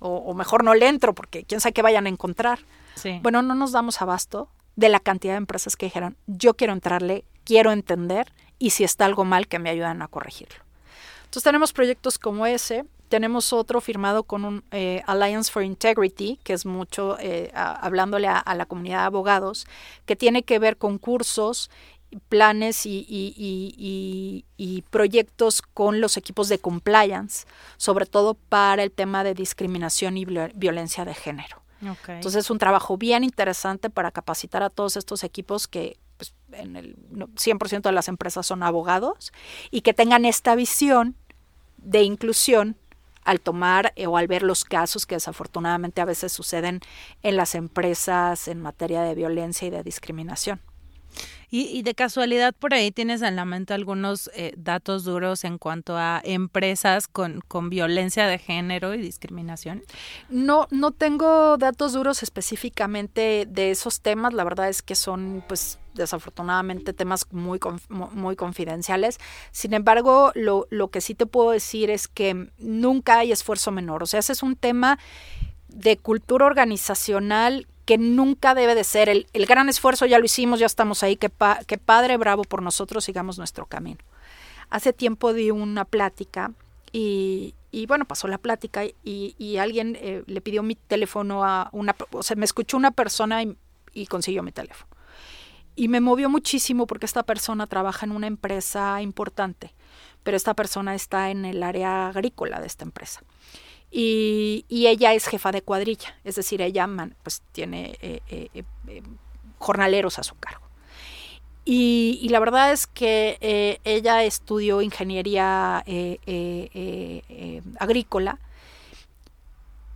O, 0.00 0.34
mejor 0.34 0.64
no 0.64 0.74
le 0.74 0.86
entro, 0.86 1.14
porque 1.14 1.44
quién 1.44 1.62
sabe 1.62 1.72
qué 1.72 1.80
vayan 1.80 2.04
a 2.04 2.10
encontrar. 2.10 2.58
Sí. 2.94 3.20
Bueno, 3.22 3.40
no 3.40 3.54
nos 3.54 3.72
damos 3.72 4.02
abasto 4.02 4.50
de 4.76 4.90
la 4.90 5.00
cantidad 5.00 5.32
de 5.32 5.38
empresas 5.38 5.76
que 5.76 5.86
dijeron, 5.86 6.18
yo 6.26 6.52
quiero 6.52 6.74
entrarle, 6.74 7.24
quiero 7.44 7.72
entender, 7.72 8.30
y 8.58 8.68
si 8.68 8.84
está 8.84 9.06
algo 9.06 9.24
mal, 9.24 9.48
que 9.48 9.58
me 9.58 9.70
ayuden 9.70 10.02
a 10.02 10.08
corregirlo. 10.08 10.62
Entonces 11.20 11.44
tenemos 11.44 11.72
proyectos 11.72 12.18
como 12.18 12.44
ese, 12.44 12.84
tenemos 13.10 13.52
otro 13.52 13.80
firmado 13.80 14.22
con 14.22 14.44
un 14.44 14.64
eh, 14.70 15.02
Alliance 15.06 15.50
for 15.50 15.64
Integrity, 15.64 16.38
que 16.44 16.52
es 16.52 16.64
mucho 16.64 17.18
eh, 17.18 17.50
hablándole 17.54 18.28
a, 18.28 18.54
la 18.54 18.66
comunidad 18.66 19.00
de 19.00 19.06
abogados, 19.06 19.66
que 20.06 20.14
tiene 20.14 20.44
que 20.44 20.60
ver 20.60 20.76
con 20.76 20.96
cursos, 20.96 21.70
planes 22.28 22.86
y, 22.86 23.04
y, 23.08 24.84
proyectos 24.90 25.60
con 25.60 26.00
los 26.00 26.16
equipos 26.16 26.48
de 26.48 26.60
compliance, 26.60 27.46
sobre 27.76 28.06
todo 28.06 28.34
para 28.34 28.84
el 28.84 28.92
tema 28.92 29.24
de 29.24 29.34
discriminación 29.34 30.16
y 30.16 30.24
violencia 30.24 31.04
de 31.04 31.14
género. 31.14 31.62
Entonces 31.80 32.44
es 32.44 32.50
un 32.50 32.58
trabajo 32.58 32.96
bien 32.96 33.24
interesante 33.24 33.90
para 33.90 34.12
capacitar 34.12 34.62
a 34.62 34.70
todos 34.70 34.96
estos 34.96 35.24
equipos 35.24 35.66
que 35.66 35.98
pues, 36.16 36.34
en 36.52 36.76
el 36.76 36.96
100% 37.12 37.82
de 37.82 37.92
las 37.92 38.08
empresas 38.08 38.46
son 38.46 38.62
abogados 38.62 39.32
y 39.70 39.80
que 39.80 39.94
tengan 39.94 40.24
esta 40.24 40.54
visión 40.54 41.16
de 41.78 42.02
inclusión 42.02 42.76
al 43.30 43.40
tomar 43.40 43.92
eh, 43.94 44.08
o 44.08 44.16
al 44.16 44.26
ver 44.26 44.42
los 44.42 44.64
casos 44.64 45.06
que 45.06 45.14
desafortunadamente 45.14 46.00
a 46.00 46.04
veces 46.04 46.32
suceden 46.32 46.80
en 47.22 47.36
las 47.36 47.54
empresas 47.54 48.48
en 48.48 48.60
materia 48.60 49.02
de 49.02 49.14
violencia 49.14 49.68
y 49.68 49.70
de 49.70 49.84
discriminación. 49.84 50.60
Y, 51.52 51.82
de 51.82 51.94
casualidad 51.96 52.54
por 52.56 52.74
ahí 52.74 52.92
tienes 52.92 53.22
en 53.22 53.34
la 53.34 53.44
mente 53.44 53.74
algunos 53.74 54.30
eh, 54.34 54.54
datos 54.56 55.02
duros 55.02 55.42
en 55.42 55.58
cuanto 55.58 55.96
a 55.96 56.20
empresas 56.22 57.08
con, 57.08 57.40
con 57.48 57.70
violencia 57.70 58.28
de 58.28 58.38
género 58.38 58.94
y 58.94 58.98
discriminación. 58.98 59.82
No, 60.28 60.68
no 60.70 60.92
tengo 60.92 61.56
datos 61.56 61.92
duros 61.92 62.22
específicamente 62.22 63.48
de 63.48 63.72
esos 63.72 64.00
temas. 64.00 64.32
La 64.32 64.44
verdad 64.44 64.68
es 64.68 64.80
que 64.80 64.94
son, 64.94 65.42
pues, 65.48 65.79
desafortunadamente 65.94 66.92
temas 66.92 67.26
muy, 67.30 67.58
muy 67.88 68.36
confidenciales. 68.36 69.18
Sin 69.50 69.74
embargo, 69.74 70.32
lo, 70.34 70.66
lo 70.70 70.88
que 70.88 71.00
sí 71.00 71.14
te 71.14 71.26
puedo 71.26 71.50
decir 71.50 71.90
es 71.90 72.08
que 72.08 72.50
nunca 72.58 73.18
hay 73.18 73.32
esfuerzo 73.32 73.70
menor. 73.70 74.02
O 74.02 74.06
sea, 74.06 74.20
ese 74.20 74.32
es 74.32 74.42
un 74.42 74.56
tema 74.56 74.98
de 75.68 75.96
cultura 75.96 76.46
organizacional 76.46 77.66
que 77.90 77.98
nunca 77.98 78.54
debe 78.54 78.76
de 78.76 78.84
ser 78.84 79.08
el, 79.08 79.26
gran 79.32 79.68
esfuerzo, 79.68 80.06
ya 80.06 80.20
lo 80.20 80.24
hicimos, 80.24 80.60
ya 80.60 80.66
estamos 80.66 81.02
ahí, 81.02 81.16
que, 81.16 81.28
padre, 81.28 82.16
bravo 82.16 82.44
por 82.44 82.62
nosotros, 82.62 83.04
sigamos 83.04 83.36
nuestro 83.36 83.66
camino. 83.66 83.98
Hace 84.68 84.92
tiempo 84.92 85.32
di 85.32 85.50
una 85.50 85.84
plática 85.84 86.52
y, 86.92 87.54
bueno, 87.88 88.04
pasó 88.04 88.28
la 88.28 88.38
plática 88.38 88.84
y, 88.84 89.56
alguien 89.58 89.98
eh, 90.00 90.22
le 90.26 90.40
pidió 90.40 90.62
mi 90.62 90.76
teléfono 90.76 91.44
a 91.44 91.68
una, 91.72 91.96
o 92.12 92.22
sea, 92.22 92.36
me 92.36 92.44
escuchó 92.44 92.76
una 92.76 92.92
persona 92.92 93.42
y, 93.42 93.56
y 93.92 94.06
consiguió 94.06 94.44
mi 94.44 94.52
teléfono. 94.52 94.88
Y 95.76 95.88
me 95.88 96.00
movió 96.00 96.28
muchísimo 96.28 96.86
porque 96.86 97.06
esta 97.06 97.22
persona 97.22 97.66
trabaja 97.66 98.04
en 98.06 98.12
una 98.12 98.26
empresa 98.26 99.00
importante, 99.02 99.72
pero 100.22 100.36
esta 100.36 100.54
persona 100.54 100.94
está 100.94 101.30
en 101.30 101.44
el 101.44 101.62
área 101.62 102.08
agrícola 102.08 102.60
de 102.60 102.66
esta 102.66 102.84
empresa. 102.84 103.22
Y, 103.90 104.64
ella 104.68 105.14
es 105.14 105.26
jefa 105.26 105.50
de 105.50 105.62
cuadrilla, 105.62 106.16
es 106.22 106.36
decir, 106.36 106.62
ella 106.62 106.88
pues 107.22 107.42
tiene 107.52 107.98
eh, 108.00 108.20
eh, 108.28 108.64
eh, 108.86 109.02
jornaleros 109.58 110.18
a 110.18 110.22
su 110.22 110.36
cargo. 110.36 110.66
Y, 111.64 112.28
la 112.30 112.40
verdad 112.40 112.72
es 112.72 112.86
que 112.86 113.80
ella 113.84 114.24
estudió 114.24 114.82
ingeniería 114.82 115.84
agrícola 117.78 118.38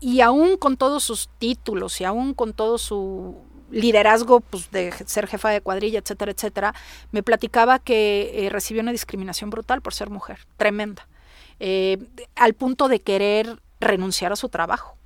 y 0.00 0.20
aún 0.20 0.56
con 0.56 0.76
todos 0.76 1.02
sus 1.02 1.30
títulos 1.38 2.00
y 2.00 2.04
aún 2.04 2.34
con 2.34 2.52
todo 2.52 2.78
su 2.78 3.42
liderazgo 3.71 4.40
pues, 4.40 4.71
de 4.71 4.92
ser 5.06 5.26
jefa 5.26 5.50
de 5.50 5.61
cuadrilla, 5.61 5.99
etcétera, 5.99 6.33
etcétera, 6.33 6.75
me 7.12 7.23
platicaba 7.23 7.78
que 7.78 8.49
recibió 8.50 8.83
una 8.83 8.92
discriminación 8.92 9.50
brutal 9.50 9.80
por 9.80 9.94
ser 9.94 10.11
mujer, 10.11 10.40
tremenda. 10.56 11.06
al 12.37 12.54
punto 12.54 12.88
de 12.88 13.00
querer 13.00 13.59
renunciar 13.80 14.33
a 14.33 14.37
su 14.37 14.49
trabajo. 14.49 14.97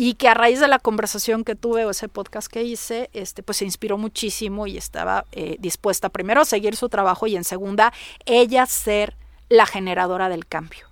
Y 0.00 0.14
que 0.14 0.28
a 0.28 0.34
raíz 0.34 0.60
de 0.60 0.68
la 0.68 0.78
conversación 0.78 1.42
que 1.42 1.56
tuve 1.56 1.84
o 1.84 1.90
ese 1.90 2.08
podcast 2.08 2.46
que 2.46 2.62
hice, 2.62 3.10
este, 3.12 3.42
pues 3.42 3.58
se 3.58 3.64
inspiró 3.64 3.98
muchísimo 3.98 4.68
y 4.68 4.76
estaba 4.76 5.24
eh, 5.32 5.56
dispuesta 5.58 6.08
primero 6.08 6.40
a 6.40 6.44
seguir 6.44 6.76
su 6.76 6.88
trabajo 6.88 7.26
y 7.26 7.34
en 7.34 7.42
segunda, 7.42 7.92
ella 8.24 8.64
ser 8.66 9.16
la 9.48 9.66
generadora 9.66 10.28
del 10.28 10.46
cambio. 10.46 10.86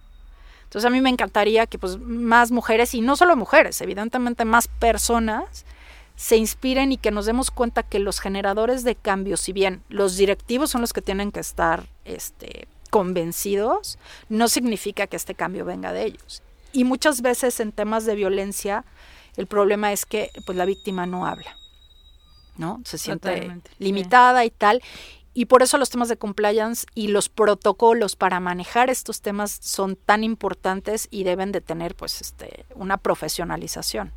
Entonces 0.64 0.86
a 0.86 0.90
mí 0.90 1.00
me 1.00 1.10
encantaría 1.10 1.66
que 1.66 1.78
pues 1.78 1.98
más 1.98 2.50
mujeres, 2.50 2.94
y 2.94 3.00
no 3.00 3.14
solo 3.14 3.36
mujeres, 3.36 3.80
evidentemente 3.80 4.44
más 4.44 4.66
personas, 4.66 5.64
se 6.16 6.36
inspiren 6.36 6.92
y 6.92 6.96
que 6.96 7.10
nos 7.10 7.26
demos 7.26 7.50
cuenta 7.50 7.82
que 7.82 7.98
los 7.98 8.20
generadores 8.20 8.82
de 8.84 8.96
cambio, 8.96 9.36
si 9.36 9.52
bien 9.52 9.82
los 9.88 10.16
directivos 10.16 10.70
son 10.70 10.80
los 10.80 10.92
que 10.92 11.02
tienen 11.02 11.30
que 11.30 11.40
estar 11.40 11.88
este, 12.04 12.66
convencidos, 12.90 13.98
no 14.28 14.48
significa 14.48 15.06
que 15.06 15.16
este 15.16 15.34
cambio 15.34 15.64
venga 15.64 15.92
de 15.92 16.06
ellos. 16.06 16.42
Y 16.72 16.84
muchas 16.84 17.22
veces 17.22 17.60
en 17.60 17.72
temas 17.72 18.06
de 18.06 18.14
violencia 18.14 18.84
el 19.36 19.46
problema 19.46 19.92
es 19.92 20.06
que 20.06 20.30
pues 20.46 20.56
la 20.56 20.64
víctima 20.64 21.06
no 21.06 21.26
habla, 21.26 21.56
¿no? 22.56 22.80
Se 22.84 22.96
siente 22.96 23.60
limitada 23.78 24.44
y 24.44 24.50
tal. 24.50 24.82
Y 25.34 25.44
por 25.44 25.62
eso 25.62 25.76
los 25.76 25.90
temas 25.90 26.08
de 26.08 26.16
compliance 26.16 26.86
y 26.94 27.08
los 27.08 27.28
protocolos 27.28 28.16
para 28.16 28.40
manejar 28.40 28.88
estos 28.88 29.20
temas 29.20 29.58
son 29.60 29.94
tan 29.96 30.24
importantes 30.24 31.08
y 31.10 31.24
deben 31.24 31.52
de 31.52 31.60
tener 31.60 31.94
pues 31.94 32.22
este 32.22 32.64
una 32.74 32.96
profesionalización. 32.96 34.12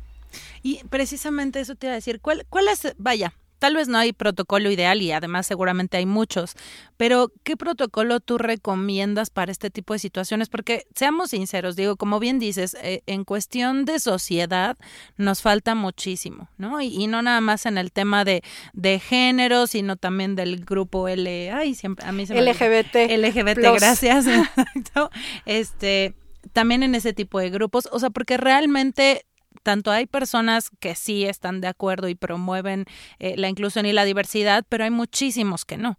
Y 0.62 0.82
precisamente 0.90 1.60
eso 1.60 1.74
te 1.74 1.86
iba 1.86 1.92
a 1.92 1.96
decir, 1.96 2.20
¿cuál, 2.20 2.46
cuál 2.48 2.68
es, 2.68 2.94
vaya, 2.98 3.34
Tal 3.60 3.76
vez 3.76 3.88
no 3.88 3.98
hay 3.98 4.14
protocolo 4.14 4.70
ideal 4.70 5.02
y 5.02 5.12
además 5.12 5.46
seguramente 5.46 5.98
hay 5.98 6.06
muchos, 6.06 6.56
pero 6.96 7.30
¿qué 7.44 7.58
protocolo 7.58 8.18
tú 8.18 8.38
recomiendas 8.38 9.28
para 9.28 9.52
este 9.52 9.68
tipo 9.68 9.92
de 9.92 9.98
situaciones? 9.98 10.48
Porque 10.48 10.86
seamos 10.94 11.30
sinceros, 11.30 11.76
digo, 11.76 11.96
como 11.96 12.18
bien 12.20 12.38
dices, 12.38 12.74
eh, 12.82 13.02
en 13.06 13.24
cuestión 13.24 13.84
de 13.84 13.98
sociedad 13.98 14.78
nos 15.18 15.42
falta 15.42 15.74
muchísimo, 15.74 16.48
¿no? 16.56 16.80
Y, 16.80 17.06
no 17.06 17.20
nada 17.20 17.42
más 17.42 17.66
en 17.66 17.76
el 17.76 17.92
tema 17.92 18.24
de, 18.24 18.42
de 18.72 18.98
género, 18.98 19.66
sino 19.66 19.96
también 19.96 20.36
del 20.36 20.64
grupo 20.64 21.06
L, 21.06 21.50
ay, 21.50 21.74
siempre 21.74 22.06
a 22.06 22.12
mí 22.12 22.24
se 22.24 22.40
LGBT. 22.40 23.10
LGBT, 23.10 23.58
gracias. 23.78 24.24
este, 25.44 26.14
también 26.54 26.82
en 26.82 26.94
ese 26.94 27.12
tipo 27.12 27.38
de 27.38 27.50
grupos, 27.50 27.90
o 27.92 28.00
sea, 28.00 28.08
porque 28.08 28.38
realmente 28.38 29.26
tanto 29.62 29.90
hay 29.90 30.06
personas 30.06 30.70
que 30.80 30.94
sí 30.94 31.24
están 31.24 31.60
de 31.60 31.68
acuerdo 31.68 32.08
y 32.08 32.14
promueven 32.14 32.86
eh, 33.18 33.34
la 33.36 33.48
inclusión 33.48 33.86
y 33.86 33.92
la 33.92 34.04
diversidad, 34.04 34.64
pero 34.68 34.84
hay 34.84 34.90
muchísimos 34.90 35.64
que 35.64 35.76
no. 35.76 35.98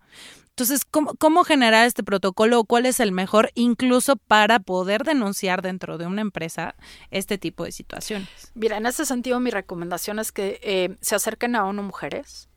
Entonces, 0.50 0.86
¿cómo, 0.86 1.16
¿cómo, 1.16 1.44
generar 1.44 1.88
este 1.88 2.04
protocolo 2.04 2.66
cuál 2.66 2.86
es 2.86 3.00
el 3.00 3.12
mejor 3.12 3.52
incluso 3.56 4.18
para 4.18 4.60
poder 4.60 5.04
denunciar 5.04 5.62
dentro 5.62 5.98
de 5.98 6.06
una 6.06 6.22
empresa 6.22 6.76
este 7.10 7.38
tipo 7.38 7.64
de 7.64 7.72
situaciones? 7.72 8.52
Mira, 8.54 8.78
en 8.78 8.86
ese 8.86 9.06
sentido 9.06 9.40
mi 9.40 9.50
recomendación 9.50 10.20
es 10.20 10.32
que 10.32 10.60
eh, 10.62 10.98
se 11.00 11.16
acerquen 11.16 11.56
a 11.56 11.66
ONU 11.66 11.84
Mujeres. 11.84 12.50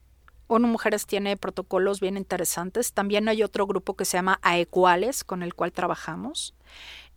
ONU 0.48 0.68
Mujeres 0.68 1.06
tiene 1.06 1.36
protocolos 1.36 2.00
bien 2.00 2.16
interesantes. 2.16 2.92
También 2.92 3.28
hay 3.28 3.42
otro 3.42 3.66
grupo 3.66 3.94
que 3.94 4.04
se 4.04 4.18
llama 4.18 4.38
AEQUALES, 4.42 5.24
con 5.24 5.42
el 5.42 5.54
cual 5.54 5.72
trabajamos. 5.72 6.54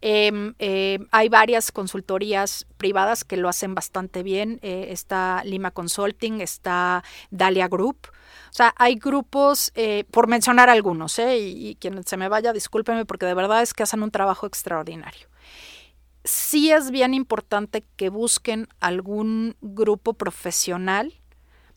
Em, 0.02 0.54
eh, 0.60 1.00
hay 1.12 1.28
varias 1.30 1.72
consultorías 1.72 2.68
privadas 2.78 3.24
que 3.24 3.38
lo 3.38 3.50
hacen 3.50 3.74
bastante 3.74 4.22
bien. 4.24 4.60
Eh, 4.62 4.88
está 4.92 5.44
Lima 5.44 5.72
Consulting, 5.72 6.42
está 6.42 7.04
Dalia 7.32 7.68
Group. 7.68 8.08
O 8.50 8.54
sea, 8.54 8.74
hay 8.78 8.96
grupos, 8.96 9.72
eh, 9.76 10.06
por 10.12 10.28
mencionar 10.28 10.70
algunos, 10.70 11.18
y, 11.20 11.70
y 11.70 11.76
quien 11.76 12.04
se 12.04 12.18
me 12.18 12.30
vaya, 12.30 12.54
discúlpeme, 12.54 13.06
porque 13.06 13.26
de 13.26 13.34
verdad 13.34 13.62
es 13.62 13.74
que 13.74 13.84
hacen 13.84 14.04
un 14.04 14.12
trabajo 14.12 14.46
extraordinario. 14.46 15.28
Sí 16.24 16.72
es 16.72 16.92
bien 16.92 17.14
importante 17.14 17.84
que 17.96 18.10
busquen 18.10 18.68
algún 18.80 19.56
grupo 19.62 20.14
profesional 20.14 21.14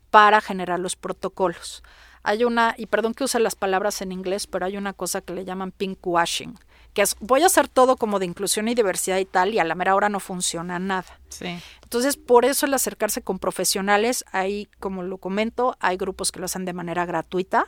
para 0.09 0.41
generar 0.41 0.79
los 0.79 0.95
protocolos. 0.95 1.83
Hay 2.23 2.43
una, 2.43 2.75
y 2.77 2.85
perdón 2.85 3.13
que 3.13 3.23
use 3.23 3.39
las 3.39 3.55
palabras 3.55 4.01
en 4.01 4.11
inglés, 4.11 4.45
pero 4.45 4.65
hay 4.65 4.77
una 4.77 4.93
cosa 4.93 5.21
que 5.21 5.33
le 5.33 5.45
llaman 5.45 5.71
pink 5.71 6.05
washing 6.05 6.55
que 6.93 7.01
es 7.01 7.15
voy 7.19 7.43
a 7.43 7.45
hacer 7.45 7.67
todo 7.67 7.95
como 7.95 8.19
de 8.19 8.25
inclusión 8.25 8.67
y 8.67 8.75
diversidad 8.75 9.17
y 9.17 9.25
tal, 9.25 9.53
y 9.53 9.59
a 9.59 9.63
la 9.63 9.75
mera 9.75 9.95
hora 9.95 10.09
no 10.09 10.19
funciona 10.19 10.79
nada. 10.79 11.19
Sí. 11.29 11.59
Entonces, 11.83 12.17
por 12.17 12.45
eso 12.45 12.65
el 12.65 12.73
acercarse 12.73 13.21
con 13.21 13.39
profesionales, 13.39 14.25
hay, 14.31 14.69
como 14.79 15.03
lo 15.03 15.17
comento, 15.17 15.75
hay 15.79 15.97
grupos 15.97 16.31
que 16.31 16.39
lo 16.39 16.45
hacen 16.45 16.65
de 16.65 16.73
manera 16.73 17.05
gratuita 17.05 17.65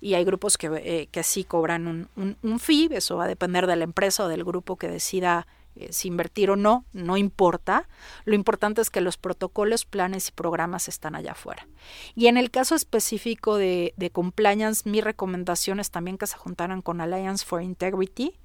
y 0.00 0.14
hay 0.14 0.24
grupos 0.24 0.56
que, 0.56 0.68
eh, 0.84 1.08
que 1.10 1.22
sí 1.22 1.44
cobran 1.44 1.86
un, 1.86 2.08
un, 2.16 2.36
un 2.42 2.60
fee, 2.60 2.88
eso 2.92 3.16
va 3.16 3.24
a 3.24 3.28
depender 3.28 3.66
de 3.66 3.76
la 3.76 3.84
empresa 3.84 4.24
o 4.24 4.28
del 4.28 4.44
grupo 4.44 4.76
que 4.76 4.88
decida 4.88 5.46
si 5.90 6.08
invertir 6.08 6.50
o 6.50 6.56
no, 6.56 6.84
no 6.92 7.16
importa. 7.16 7.88
Lo 8.24 8.34
importante 8.34 8.80
es 8.80 8.90
que 8.90 9.00
los 9.00 9.16
protocolos, 9.16 9.84
planes 9.84 10.28
y 10.28 10.32
programas 10.32 10.88
están 10.88 11.14
allá 11.14 11.32
afuera. 11.32 11.66
Y 12.14 12.26
en 12.26 12.36
el 12.36 12.50
caso 12.50 12.74
específico 12.74 13.56
de, 13.56 13.94
de 13.96 14.10
compliance, 14.10 14.88
mi 14.88 15.00
recomendación 15.00 15.80
es 15.80 15.90
también 15.90 16.18
que 16.18 16.26
se 16.26 16.36
juntaran 16.36 16.82
con 16.82 17.00
Alliance 17.00 17.44
for 17.44 17.62
Integrity. 17.62 18.38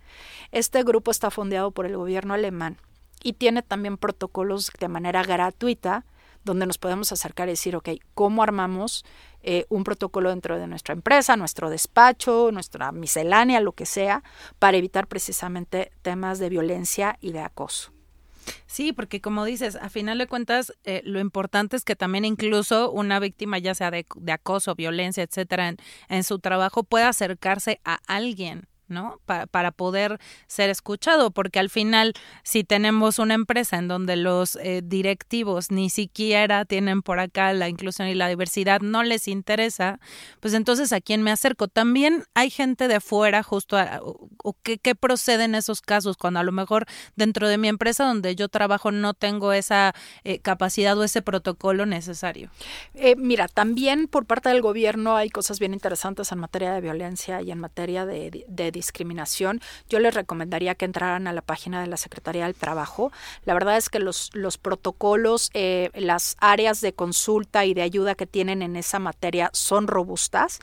Este 0.52 0.84
grupo 0.84 1.12
está 1.12 1.32
fondeado 1.32 1.72
por 1.72 1.86
el 1.86 1.98
gobierno 1.98 2.34
alemán 2.34 2.78
y 3.22 3.34
tiene 3.34 3.62
también 3.62 3.98
protocolos 3.98 4.72
de 4.80 4.88
manera 4.88 5.24
gratuita 5.24 6.06
donde 6.44 6.66
nos 6.66 6.78
podemos 6.78 7.12
acercar 7.12 7.48
y 7.48 7.52
decir, 7.52 7.76
ok, 7.76 7.90
¿cómo 8.14 8.44
armamos 8.44 9.06
eh, 9.42 9.66
un 9.70 9.84
protocolo 9.84 10.30
dentro 10.30 10.58
de 10.60 10.68
nuestra 10.68 10.94
empresa, 10.94 11.38
nuestro 11.38 11.70
despacho, 11.70 12.52
nuestra 12.52 12.92
miscelánea, 12.92 13.60
lo 13.62 13.74
que 13.74 13.86
sea, 13.86 14.24
para 14.58 14.78
evitar 14.78 15.08
precisamente 15.08 15.92
temas 16.02 16.40
de 16.40 16.50
violencia 16.50 17.18
y 17.22 17.32
de 17.32 17.42
acoso? 17.42 17.92
Sí, 18.66 18.94
porque 18.94 19.22
como 19.22 19.46
dices, 19.46 19.76
a 19.76 19.90
final 19.90 20.18
de 20.18 20.28
cuentas, 20.28 20.74
eh, 20.84 21.02
lo 21.06 21.20
importante 21.20 21.76
es 21.76 21.84
que 21.84 21.96
también 21.96 22.26
incluso 22.26 22.92
una 22.92 23.20
víctima, 23.20 23.58
ya 23.60 23.76
sea 23.76 23.92
de, 23.92 24.06
acoso, 24.32 24.76
violencia, 24.76 25.24
etcétera, 25.24 25.76
en, 26.10 26.24
su 26.24 26.40
trabajo, 26.40 26.84
pueda 26.84 27.10
acercarse 27.10 27.80
a 27.84 28.00
alguien 28.08 28.68
¿no? 28.90 29.20
para 29.26 29.72
poder 29.72 30.20
ser 30.48 30.70
escuchado, 30.70 31.32
porque 31.32 31.60
al 31.60 31.70
final, 31.70 32.14
si 32.44 32.64
tenemos 32.64 33.20
una 33.20 33.34
empresa 33.34 33.78
en 33.78 33.88
donde 33.88 34.16
los 34.16 34.56
eh, 34.58 34.82
directivos 34.84 35.72
ni 35.72 35.90
siquiera 35.90 36.66
tienen 36.66 37.02
por 37.02 37.20
acá 37.20 37.54
la 37.54 37.70
inclusión 37.70 38.08
y 38.08 38.16
la 38.16 38.28
diversidad, 38.28 38.82
no 38.82 39.04
les 39.04 39.28
interesa, 39.28 40.00
pues 40.40 40.54
entonces 40.54 40.92
a 40.94 41.02
quién 41.02 41.24
me 41.24 41.32
acerco. 41.32 41.68
También 41.68 42.24
hay 42.34 42.50
gente 42.50 42.88
de 42.88 43.00
fuera, 43.00 43.44
justo, 43.44 43.78
o, 44.02 44.56
qué, 44.64 44.80
procede 44.96 45.46
en 45.46 45.56
esos 45.56 45.82
casos, 45.82 46.18
cuando 46.18 46.40
a 46.40 46.44
lo 46.44 46.52
mejor 46.52 46.86
dentro 47.16 47.48
de 47.48 47.58
mi 47.58 47.68
empresa 47.68 48.06
donde 48.06 48.36
yo 48.36 48.50
trabajo 48.50 48.92
no 48.92 49.14
tengo 49.14 49.54
esa 49.54 49.94
eh, 50.24 50.40
capacidad 50.40 50.98
o 50.98 51.04
ese 51.04 51.22
protocolo 51.22 51.86
necesario. 51.86 52.50
Eh, 52.94 53.16
mira, 53.16 53.48
también 53.48 54.08
por 54.08 54.26
parte 54.26 54.50
del 54.50 54.62
gobierno 54.62 55.16
hay 55.16 55.30
cosas 55.30 55.60
bien 55.60 55.74
interesantes 55.74 56.32
en 56.32 56.40
materia 56.40 56.74
de 56.74 56.82
violencia 56.82 57.42
y 57.42 57.52
en 57.52 57.60
materia 57.60 58.06
de, 58.06 58.46
de 58.48 58.72
discriminación, 58.80 59.62
yo 59.90 60.00
les 60.00 60.14
recomendaría 60.14 60.76
que 60.76 60.86
entraran 60.86 61.28
a 61.28 61.34
la 61.34 61.42
página 61.42 61.82
de 61.82 61.88
la 61.88 61.98
Secretaría 61.98 62.46
del 62.46 62.56
Trabajo. 62.56 63.12
La 63.44 63.54
verdad 63.54 63.76
es 63.76 63.90
que 63.90 64.00
los, 64.00 64.30
los 64.34 64.58
protocolos, 64.58 65.50
eh, 65.54 65.90
las 65.96 66.38
áreas 66.40 66.80
de 66.80 66.94
consulta 66.94 67.66
y 67.66 67.74
de 67.74 67.82
ayuda 67.82 68.16
que 68.16 68.26
tienen 68.26 68.62
en 68.62 68.76
esa 68.76 69.00
materia 69.00 69.50
son 69.54 69.88
robustas 69.88 70.60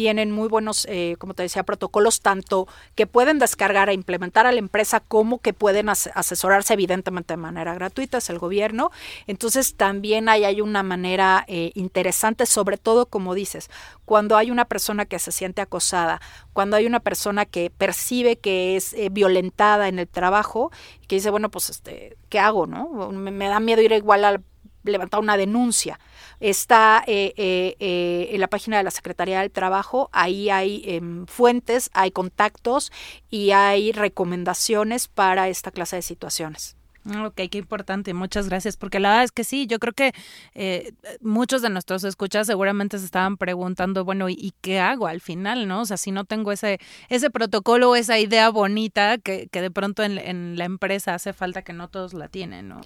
tienen 0.00 0.30
muy 0.30 0.48
buenos, 0.48 0.86
eh, 0.88 1.16
como 1.18 1.34
te 1.34 1.42
decía, 1.42 1.62
protocolos 1.62 2.22
tanto 2.22 2.66
que 2.94 3.06
pueden 3.06 3.38
descargar 3.38 3.90
e 3.90 3.92
implementar 3.92 4.46
a 4.46 4.52
la 4.52 4.58
empresa 4.58 5.00
como 5.00 5.40
que 5.40 5.52
pueden 5.52 5.90
asesorarse 5.90 6.72
evidentemente 6.72 7.34
de 7.34 7.36
manera 7.36 7.74
gratuita, 7.74 8.16
es 8.16 8.30
el 8.30 8.38
gobierno. 8.38 8.92
Entonces 9.26 9.74
también 9.74 10.30
hay, 10.30 10.44
hay 10.44 10.62
una 10.62 10.82
manera 10.82 11.44
eh, 11.48 11.72
interesante, 11.74 12.46
sobre 12.46 12.78
todo 12.78 13.04
como 13.04 13.34
dices, 13.34 13.68
cuando 14.06 14.38
hay 14.38 14.50
una 14.50 14.64
persona 14.64 15.04
que 15.04 15.18
se 15.18 15.32
siente 15.32 15.60
acosada, 15.60 16.22
cuando 16.54 16.78
hay 16.78 16.86
una 16.86 17.00
persona 17.00 17.44
que 17.44 17.68
percibe 17.68 18.36
que 18.36 18.76
es 18.76 18.94
eh, 18.94 19.10
violentada 19.10 19.86
en 19.88 19.98
el 19.98 20.08
trabajo, 20.08 20.72
que 21.08 21.16
dice, 21.16 21.28
bueno, 21.28 21.50
pues, 21.50 21.68
este, 21.68 22.16
¿qué 22.30 22.38
hago? 22.38 22.66
no 22.66 23.10
me, 23.12 23.48
da 23.48 23.60
miedo 23.60 23.82
ir 23.82 23.92
igual 23.92 24.24
a 24.24 24.40
levantar 24.84 25.20
una 25.20 25.36
denuncia 25.36 25.98
está 26.40 27.04
eh, 27.06 27.34
eh, 27.36 27.76
eh, 27.78 28.28
en 28.32 28.40
la 28.40 28.48
página 28.48 28.78
de 28.78 28.82
la 28.84 28.90
Secretaría 28.90 29.40
del 29.40 29.50
Trabajo, 29.50 30.08
ahí 30.12 30.50
hay 30.50 30.82
em, 30.86 31.26
fuentes, 31.26 31.90
hay 31.92 32.10
contactos 32.10 32.90
y 33.30 33.50
hay 33.50 33.92
recomendaciones 33.92 35.06
para 35.08 35.48
esta 35.48 35.70
clase 35.70 35.96
de 35.96 36.02
situaciones. 36.02 36.76
Ok, 37.24 37.40
qué 37.50 37.56
importante, 37.56 38.12
muchas 38.12 38.50
gracias, 38.50 38.76
porque 38.76 39.00
la 39.00 39.08
verdad 39.08 39.24
es 39.24 39.32
que 39.32 39.42
sí, 39.42 39.66
yo 39.66 39.78
creo 39.78 39.94
que 39.94 40.12
muchos 41.22 41.62
de 41.62 41.70
nuestros 41.70 42.04
escuchas 42.04 42.46
seguramente 42.46 42.98
se 42.98 43.06
estaban 43.06 43.38
preguntando, 43.38 44.04
bueno, 44.04 44.28
¿y, 44.28 44.52
qué 44.60 44.80
hago 44.80 45.06
al 45.06 45.22
final, 45.22 45.66
no? 45.66 45.80
O 45.80 45.86
sea, 45.86 45.96
si 45.96 46.10
no 46.10 46.26
tengo 46.26 46.52
ese, 46.52 46.78
ese 47.08 47.30
protocolo, 47.30 47.96
esa 47.96 48.18
idea 48.18 48.50
bonita 48.50 49.16
que, 49.16 49.48
que 49.50 49.62
de 49.62 49.70
pronto 49.70 50.02
en 50.02 50.58
la 50.58 50.64
empresa 50.66 51.14
hace 51.14 51.32
falta 51.32 51.62
que 51.62 51.72
no 51.72 51.88
todos 51.88 52.12
la 52.12 52.28
tienen, 52.28 52.68
¿no? 52.68 52.82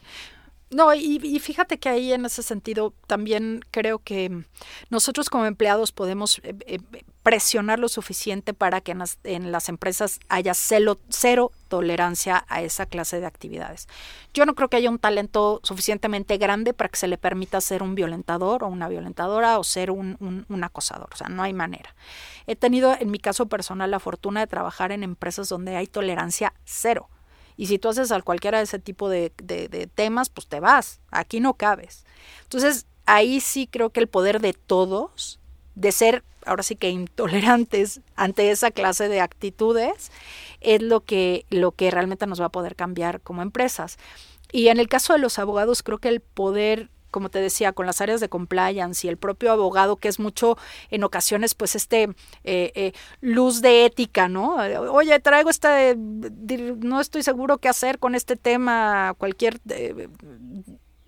No, 0.75 0.93
y, 0.93 1.39
fíjate 1.39 1.79
que 1.79 1.89
ahí 1.89 2.13
en 2.13 2.25
ese 2.25 2.43
sentido 2.43 2.95
también 3.07 3.61
creo 3.71 4.01
que 4.01 4.45
nosotros 4.91 5.31
como 5.31 5.47
empleados 5.47 5.93
podemos 5.93 6.41
eh, 6.43 6.57
eh, 6.67 6.79
presionar 7.23 7.79
lo 7.79 7.89
suficiente 7.89 8.55
para 8.55 8.81
que 8.81 8.91
en 9.23 9.53
las, 9.53 9.69
empresas 9.69 10.19
haya 10.29 10.53
cero 10.53 11.53
tolerancia 11.69 12.45
a 12.49 12.61
esa 12.63 12.87
clase 12.87 13.21
de 13.21 13.27
actividades. 13.27 13.87
Yo 14.33 14.47
no 14.47 14.57
creo 14.57 14.69
que 14.69 14.77
haya 14.79 14.91
un 14.91 14.99
talento 14.99 15.61
suficientemente 15.63 16.39
grande 16.39 16.75
para 16.75 16.89
que 16.89 16.99
se 16.99 17.07
le 17.07 17.19
permita 17.19 17.61
ser 17.61 17.85
un 17.85 17.95
violentador 17.95 18.65
o 18.65 18.67
una 18.67 18.89
violentadora 18.89 19.61
o 19.61 19.63
ser 19.63 19.93
un, 19.93 20.45
un 20.49 20.65
acosador. 20.65 21.11
O 21.13 21.17
sea, 21.17 21.29
no 21.29 21.45
hay 21.45 21.53
manera. 21.53 21.95
He 22.49 22.57
tenido 22.57 22.97
en 22.99 23.13
mi 23.13 23.21
caso 23.21 23.47
personal 23.47 23.93
la 23.93 24.01
fortuna 24.01 24.41
de 24.41 24.49
trabajar 24.49 24.91
en 24.91 25.05
empresas 25.05 25.49
donde 25.49 25.77
hay 25.77 25.87
tolerancia 25.87 26.53
cero 26.65 27.11
y 27.57 27.67
si 27.67 27.79
tú 27.79 27.88
haces 27.88 28.11
al 28.11 28.25
cualquiera 28.25 28.59
de 28.59 28.64
ese 28.64 28.79
tipo 28.79 29.09
de, 29.09 29.33
de, 29.43 29.88
temas, 29.95 30.29
pues 30.29 30.47
te 30.47 30.61
vas. 30.61 31.01
Aquí 31.11 31.40
no 31.40 31.55
cabes. 31.55 32.05
Entonces, 32.43 32.87
ahí 33.07 33.40
sí 33.40 33.69
creo 33.69 33.90
que 33.90 34.01
el 34.01 34.09
poder 34.09 34.40
de 34.40 34.55
todos, 34.55 35.38
de 35.75 35.93
ser 35.93 36.25
ahora 36.47 36.62
sí 36.62 36.77
que 36.77 36.90
intolerantes 36.90 38.01
ante 38.17 38.51
esa 38.51 38.71
clase 38.71 39.09
de 39.09 39.21
actitudes, 39.21 40.11
es 40.61 40.83
lo 40.83 41.01
que, 41.01 41.47
lo 41.51 41.73
que 41.73 41.90
realmente 41.90 42.27
nos 42.27 42.40
va 42.40 42.47
a 42.47 42.53
poder 42.53 42.77
cambiar 42.77 43.21
como 43.21 43.43
empresas. 43.43 43.99
Y 44.53 44.69
en 44.69 44.79
el 44.79 44.88
caso 44.88 45.12
de 45.12 45.19
los 45.19 45.38
abogados, 45.38 45.83
creo 45.83 45.99
que 45.99 46.09
el 46.09 46.21
poder 46.21 46.90
como 47.14 47.29
te 47.29 47.40
decía, 47.40 47.72
con 47.72 47.87
las 47.87 48.00
áreas 48.00 48.20
de 48.20 48.29
compliance 48.29 49.07
y 49.07 49.09
el 49.09 49.18
propio 49.18 49.53
abogado, 49.53 49.94
que 49.98 50.09
es 50.09 50.18
mucho 50.18 50.59
en 50.90 51.05
ocasiones, 51.05 51.55
pues 51.55 51.77
este 51.77 52.09
eh, 52.42 52.72
eh, 52.74 52.92
luz 53.20 53.62
de 53.62 53.85
ética, 53.85 54.27
¿no? 54.27 54.57
Oye, 54.90 55.20
traigo 55.20 55.48
este, 55.48 55.94
no 55.96 57.00
estoy 57.00 57.22
seguro 57.22 57.59
qué 57.59 57.68
hacer 57.68 58.00
con 58.00 58.16
este 58.16 58.35
tema, 58.35 59.14
cualquier 59.16 59.61
eh, 59.68 60.09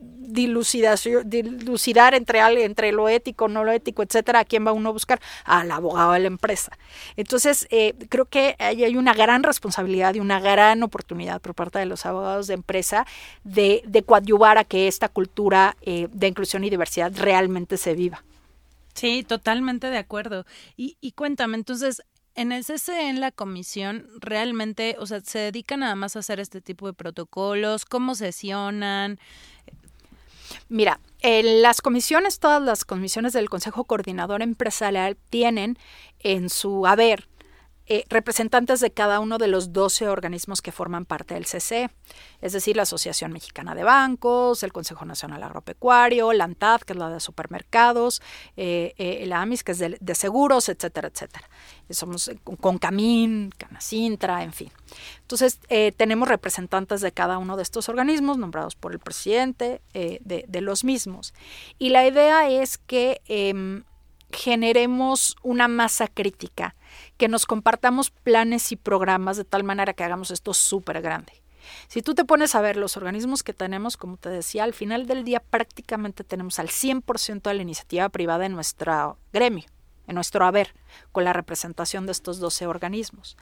dilucidar 0.06 2.14
entre, 2.14 2.64
entre 2.64 2.92
lo 2.92 3.08
ético, 3.08 3.48
no 3.48 3.64
lo 3.64 3.72
ético, 3.72 4.02
etcétera, 4.02 4.40
¿a 4.40 4.44
quién 4.44 4.66
va 4.66 4.72
uno 4.72 4.90
a 4.90 4.92
buscar? 4.92 5.20
Al 5.44 5.70
abogado 5.70 6.12
de 6.12 6.20
la 6.20 6.26
empresa. 6.26 6.76
Entonces, 7.16 7.66
eh, 7.70 7.94
creo 8.08 8.26
que 8.26 8.56
ahí 8.58 8.84
hay 8.84 8.96
una 8.96 9.14
gran 9.14 9.42
responsabilidad 9.42 10.14
y 10.14 10.20
una 10.20 10.40
gran 10.40 10.82
oportunidad 10.82 11.40
por 11.40 11.54
parte 11.54 11.78
de 11.78 11.86
los 11.86 12.06
abogados 12.06 12.46
de 12.46 12.54
empresa 12.54 13.06
de, 13.44 13.82
de 13.86 14.02
coadyuvar 14.02 14.58
a 14.58 14.64
que 14.64 14.88
esta 14.88 15.08
cultura 15.08 15.76
eh, 15.82 16.08
de 16.12 16.28
inclusión 16.28 16.64
y 16.64 16.70
diversidad 16.70 17.12
realmente 17.16 17.76
se 17.76 17.94
viva. 17.94 18.22
Sí, 18.96 19.22
totalmente 19.22 19.90
de 19.90 19.98
acuerdo. 19.98 20.46
Y, 20.76 21.12
cuéntame, 21.12 21.58
entonces, 21.58 22.02
en 22.34 22.50
el 22.50 22.64
CCE, 22.64 23.10
en 23.10 23.20
la 23.20 23.30
comisión, 23.30 24.08
realmente, 24.20 24.96
o 24.98 25.04
sea, 25.04 25.20
se 25.20 25.38
dedican 25.38 25.80
nada 25.80 25.94
más 25.94 26.16
a 26.16 26.20
hacer 26.20 26.40
este 26.40 26.62
tipo 26.62 26.86
de 26.86 26.94
protocolos, 26.94 27.84
cómo 27.84 28.14
sesionan, 28.14 29.20
Mira, 30.68 31.00
las 31.22 31.80
comisiones, 31.80 32.38
todas 32.40 32.62
las 32.62 32.84
comisiones 32.84 33.32
del 33.32 33.48
Consejo 33.48 33.84
Coordinador 33.84 34.42
Empresarial 34.42 35.16
tienen 35.30 35.78
en 36.18 36.50
su 36.50 36.86
haber 36.86 37.28
eh, 37.88 38.04
representantes 38.08 38.80
de 38.80 38.90
cada 38.90 39.20
uno 39.20 39.38
de 39.38 39.46
los 39.46 39.72
12 39.72 40.08
organismos 40.08 40.60
que 40.60 40.72
forman 40.72 41.04
parte 41.04 41.34
del 41.34 41.46
CC, 41.46 41.90
es 42.40 42.52
decir, 42.52 42.76
la 42.76 42.82
Asociación 42.82 43.32
Mexicana 43.32 43.74
de 43.74 43.84
Bancos, 43.84 44.62
el 44.62 44.72
Consejo 44.72 45.04
Nacional 45.04 45.42
Agropecuario, 45.42 46.32
la 46.32 46.44
ANTAD, 46.44 46.80
que 46.80 46.94
es 46.94 46.98
la 46.98 47.10
de 47.10 47.20
supermercados, 47.20 48.22
eh, 48.56 48.94
eh, 48.98 49.24
la 49.26 49.40
AMIS, 49.42 49.62
que 49.62 49.72
es 49.72 49.78
de, 49.78 50.14
seguros, 50.14 50.68
etcétera, 50.68 51.08
etcétera. 51.08 51.48
Somos 51.90 52.30
con 52.60 52.78
Camín, 52.78 53.50
Canacintra, 53.56 54.42
en 54.42 54.52
fin. 54.52 54.72
Entonces, 55.20 55.60
tenemos 55.96 56.28
representantes 56.28 57.00
de 57.00 57.12
cada 57.12 57.38
uno 57.38 57.56
de 57.56 57.62
estos 57.62 57.88
organismos, 57.88 58.38
nombrados 58.38 58.74
por 58.74 58.92
el 58.92 58.98
presidente 58.98 59.80
de, 59.92 60.44
de, 60.48 60.60
los 60.60 60.84
mismos. 60.84 61.34
Y 61.78 61.90
la 61.90 62.06
idea 62.06 62.48
es 62.48 62.78
que 62.78 63.20
em, 63.26 63.84
generemos 64.30 65.36
una 65.42 65.68
masa 65.68 66.08
crítica, 66.08 66.74
que 67.16 67.28
nos 67.28 67.46
compartamos 67.46 68.10
planes 68.10 68.72
y 68.72 68.76
programas 68.76 69.36
de 69.36 69.44
tal 69.44 69.64
manera 69.64 69.94
que 69.94 70.04
hagamos 70.04 70.30
esto 70.30 70.54
súper 70.54 71.02
grande. 71.02 71.32
Si 71.88 72.02
tú 72.02 72.14
te 72.14 72.24
pones 72.24 72.54
a 72.54 72.60
ver 72.60 72.76
los 72.76 72.96
organismos 72.96 73.42
que 73.42 73.52
tenemos, 73.52 73.96
como 73.96 74.16
te 74.16 74.28
decía, 74.28 74.64
al 74.64 74.72
final 74.72 75.06
del 75.06 75.24
día 75.24 75.40
prácticamente 75.40 76.24
tenemos 76.24 76.58
al 76.58 76.68
100% 76.68 77.42
de 77.42 77.54
la 77.54 77.62
iniciativa 77.62 78.08
privada 78.08 78.46
en 78.46 78.52
nuestro 78.52 79.18
gremio 79.32 79.66
en 80.06 80.14
nuestro 80.14 80.44
haber, 80.44 80.74
con 81.12 81.24
la 81.24 81.32
representación 81.32 82.06
de 82.06 82.12
estos 82.12 82.38
12 82.38 82.66
organismos. 82.66 83.36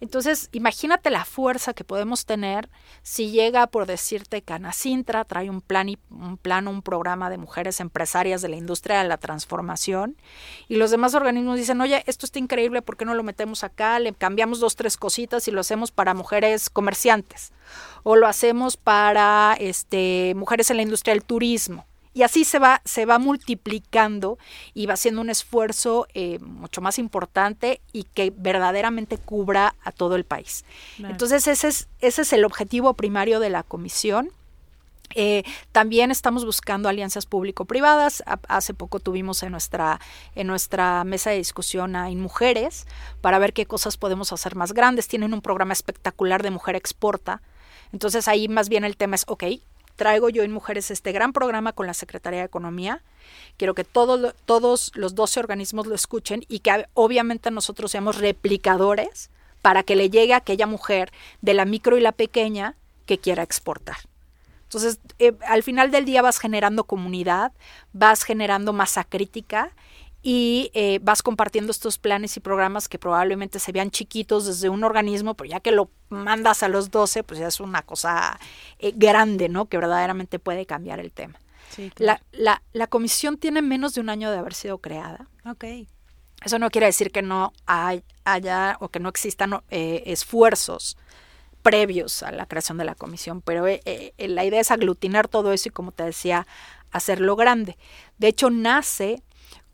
Entonces, 0.00 0.48
imagínate 0.52 1.10
la 1.10 1.24
fuerza 1.24 1.74
que 1.74 1.84
podemos 1.84 2.26
tener 2.26 2.68
si 3.02 3.30
llega, 3.30 3.66
por 3.68 3.86
decirte, 3.86 4.42
Canacintra 4.42 5.24
trae 5.24 5.48
un 5.48 5.60
plan, 5.60 5.88
y, 5.88 5.98
un 6.10 6.36
plan, 6.36 6.68
un 6.68 6.82
programa 6.82 7.30
de 7.30 7.38
mujeres 7.38 7.80
empresarias 7.80 8.42
de 8.42 8.48
la 8.48 8.56
industria 8.56 9.00
de 9.00 9.08
la 9.08 9.16
transformación, 9.16 10.16
y 10.68 10.76
los 10.76 10.90
demás 10.90 11.14
organismos 11.14 11.56
dicen, 11.56 11.80
oye, 11.80 12.02
esto 12.06 12.26
está 12.26 12.38
increíble, 12.38 12.82
¿por 12.82 12.96
qué 12.96 13.04
no 13.04 13.14
lo 13.14 13.22
metemos 13.22 13.64
acá? 13.64 13.98
Le 13.98 14.12
cambiamos 14.12 14.60
dos, 14.60 14.76
tres 14.76 14.96
cositas 14.96 15.46
y 15.48 15.50
lo 15.50 15.60
hacemos 15.60 15.92
para 15.92 16.14
mujeres 16.14 16.68
comerciantes, 16.68 17.52
o 18.02 18.16
lo 18.16 18.26
hacemos 18.26 18.76
para 18.76 19.56
este, 19.58 20.34
mujeres 20.36 20.70
en 20.70 20.76
la 20.78 20.82
industria 20.82 21.14
del 21.14 21.24
turismo 21.24 21.86
y 22.14 22.22
así 22.22 22.44
se 22.44 22.58
va, 22.58 22.82
se 22.84 23.06
va 23.06 23.18
multiplicando 23.18 24.38
y 24.74 24.86
va 24.86 24.96
siendo 24.96 25.20
un 25.20 25.30
esfuerzo 25.30 26.06
eh, 26.14 26.38
mucho 26.40 26.80
más 26.80 26.98
importante 26.98 27.80
y 27.92 28.04
que 28.04 28.32
verdaderamente 28.36 29.18
cubra 29.18 29.74
a 29.82 29.92
todo 29.92 30.16
el 30.16 30.24
país. 30.24 30.64
Entonces 30.98 31.46
ese 31.46 31.68
es, 31.68 31.88
ese 32.00 32.22
es 32.22 32.32
el 32.32 32.44
objetivo 32.44 32.94
primario 32.94 33.40
de 33.40 33.50
la 33.50 33.62
comisión. 33.62 34.30
Eh, 35.14 35.42
también 35.72 36.10
estamos 36.10 36.44
buscando 36.44 36.88
alianzas 36.88 37.26
público-privadas. 37.26 38.22
Hace 38.48 38.74
poco 38.74 39.00
tuvimos 39.00 39.42
en 39.42 39.52
nuestra, 39.52 40.00
en 40.34 40.46
nuestra 40.46 41.04
mesa 41.04 41.30
de 41.30 41.36
discusión 41.36 41.96
a 41.96 42.10
InMujeres 42.10 42.86
para 43.20 43.38
ver 43.38 43.52
qué 43.52 43.66
cosas 43.66 43.96
podemos 43.96 44.32
hacer 44.32 44.54
más 44.54 44.72
grandes. 44.72 45.08
Tienen 45.08 45.34
un 45.34 45.42
programa 45.42 45.72
espectacular 45.72 46.42
de 46.42 46.50
Mujer 46.50 46.76
Exporta. 46.76 47.42
Entonces 47.92 48.26
ahí 48.26 48.48
más 48.48 48.68
bien 48.68 48.84
el 48.84 48.96
tema 48.96 49.16
es, 49.16 49.24
ok, 49.28 49.44
traigo 49.96 50.28
yo 50.28 50.42
en 50.42 50.52
Mujeres 50.52 50.90
este 50.90 51.12
gran 51.12 51.32
programa 51.32 51.72
con 51.72 51.86
la 51.86 51.94
Secretaría 51.94 52.40
de 52.40 52.46
Economía. 52.46 53.02
Quiero 53.56 53.74
que 53.74 53.84
todos, 53.84 54.92
los 54.94 55.14
12 55.14 55.40
organismos 55.40 55.86
lo 55.86 55.94
escuchen 55.94 56.44
y 56.48 56.60
que 56.60 56.86
obviamente 56.94 57.50
nosotros 57.50 57.90
seamos 57.90 58.18
replicadores 58.18 59.30
para 59.60 59.82
que 59.82 59.96
le 59.96 60.10
llegue 60.10 60.34
a 60.34 60.38
aquella 60.38 60.66
mujer 60.66 61.12
de 61.40 61.54
la 61.54 61.64
micro 61.64 61.96
y 61.96 62.00
la 62.00 62.12
pequeña 62.12 62.74
que 63.06 63.18
quiera 63.18 63.42
exportar. 63.42 63.98
Entonces, 64.64 65.00
eh, 65.18 65.34
al 65.46 65.62
final 65.62 65.90
del 65.90 66.04
día 66.04 66.22
vas 66.22 66.38
generando 66.38 66.84
comunidad, 66.84 67.52
vas 67.92 68.22
generando 68.24 68.72
masa 68.72 69.04
crítica 69.04 69.70
y 70.22 70.70
eh, 70.74 71.00
vas 71.02 71.20
compartiendo 71.22 71.72
estos 71.72 71.98
planes 71.98 72.36
y 72.36 72.40
programas 72.40 72.88
que 72.88 72.98
probablemente 72.98 73.58
se 73.58 73.72
vean 73.72 73.90
chiquitos 73.90 74.46
desde 74.46 74.68
un 74.68 74.84
organismo, 74.84 75.34
pero 75.34 75.50
ya 75.50 75.58
que 75.58 75.72
lo 75.72 75.90
mandas 76.10 76.62
a 76.62 76.68
los 76.68 76.92
12, 76.92 77.24
pues 77.24 77.40
ya 77.40 77.48
es 77.48 77.58
una 77.58 77.82
cosa 77.82 78.38
eh, 78.78 78.92
grande, 78.94 79.48
¿no? 79.48 79.66
Que 79.66 79.78
verdaderamente 79.78 80.38
puede 80.38 80.64
cambiar 80.64 81.00
el 81.00 81.12
tema. 81.12 81.40
la, 81.96 82.22
la, 82.30 82.62
la, 82.72 82.86
comisión 82.86 83.36
tiene 83.36 83.62
menos 83.62 83.94
de 83.94 84.00
un 84.00 84.10
año 84.10 84.30
de 84.30 84.38
haber 84.38 84.54
sido 84.54 84.78
creada. 84.78 85.26
Ok. 85.44 85.64
Eso 86.44 86.58
no 86.58 86.70
quiere 86.70 86.86
decir 86.86 87.10
que 87.10 87.22
no 87.22 87.52
hay, 87.66 88.04
haya 88.24 88.76
o 88.80 88.90
que 88.90 89.00
no 89.00 89.08
existan 89.08 89.60
eh, 89.70 90.04
esfuerzos 90.06 90.96
previos 91.62 92.22
a 92.22 92.30
la 92.30 92.46
creación 92.46 92.78
de 92.78 92.84
la 92.84 92.94
comisión, 92.94 93.40
pero 93.40 93.64
la 93.66 94.44
idea 94.44 94.60
es 94.60 94.70
aglutinar 94.72 95.28
todo 95.28 95.52
eso 95.52 95.68
y, 95.68 95.72
como 95.72 95.92
te 95.92 96.02
decía, 96.02 96.46
hacerlo 96.90 97.36
grande. 97.36 97.78
De 98.18 98.26
hecho, 98.26 98.50
nace 98.50 99.22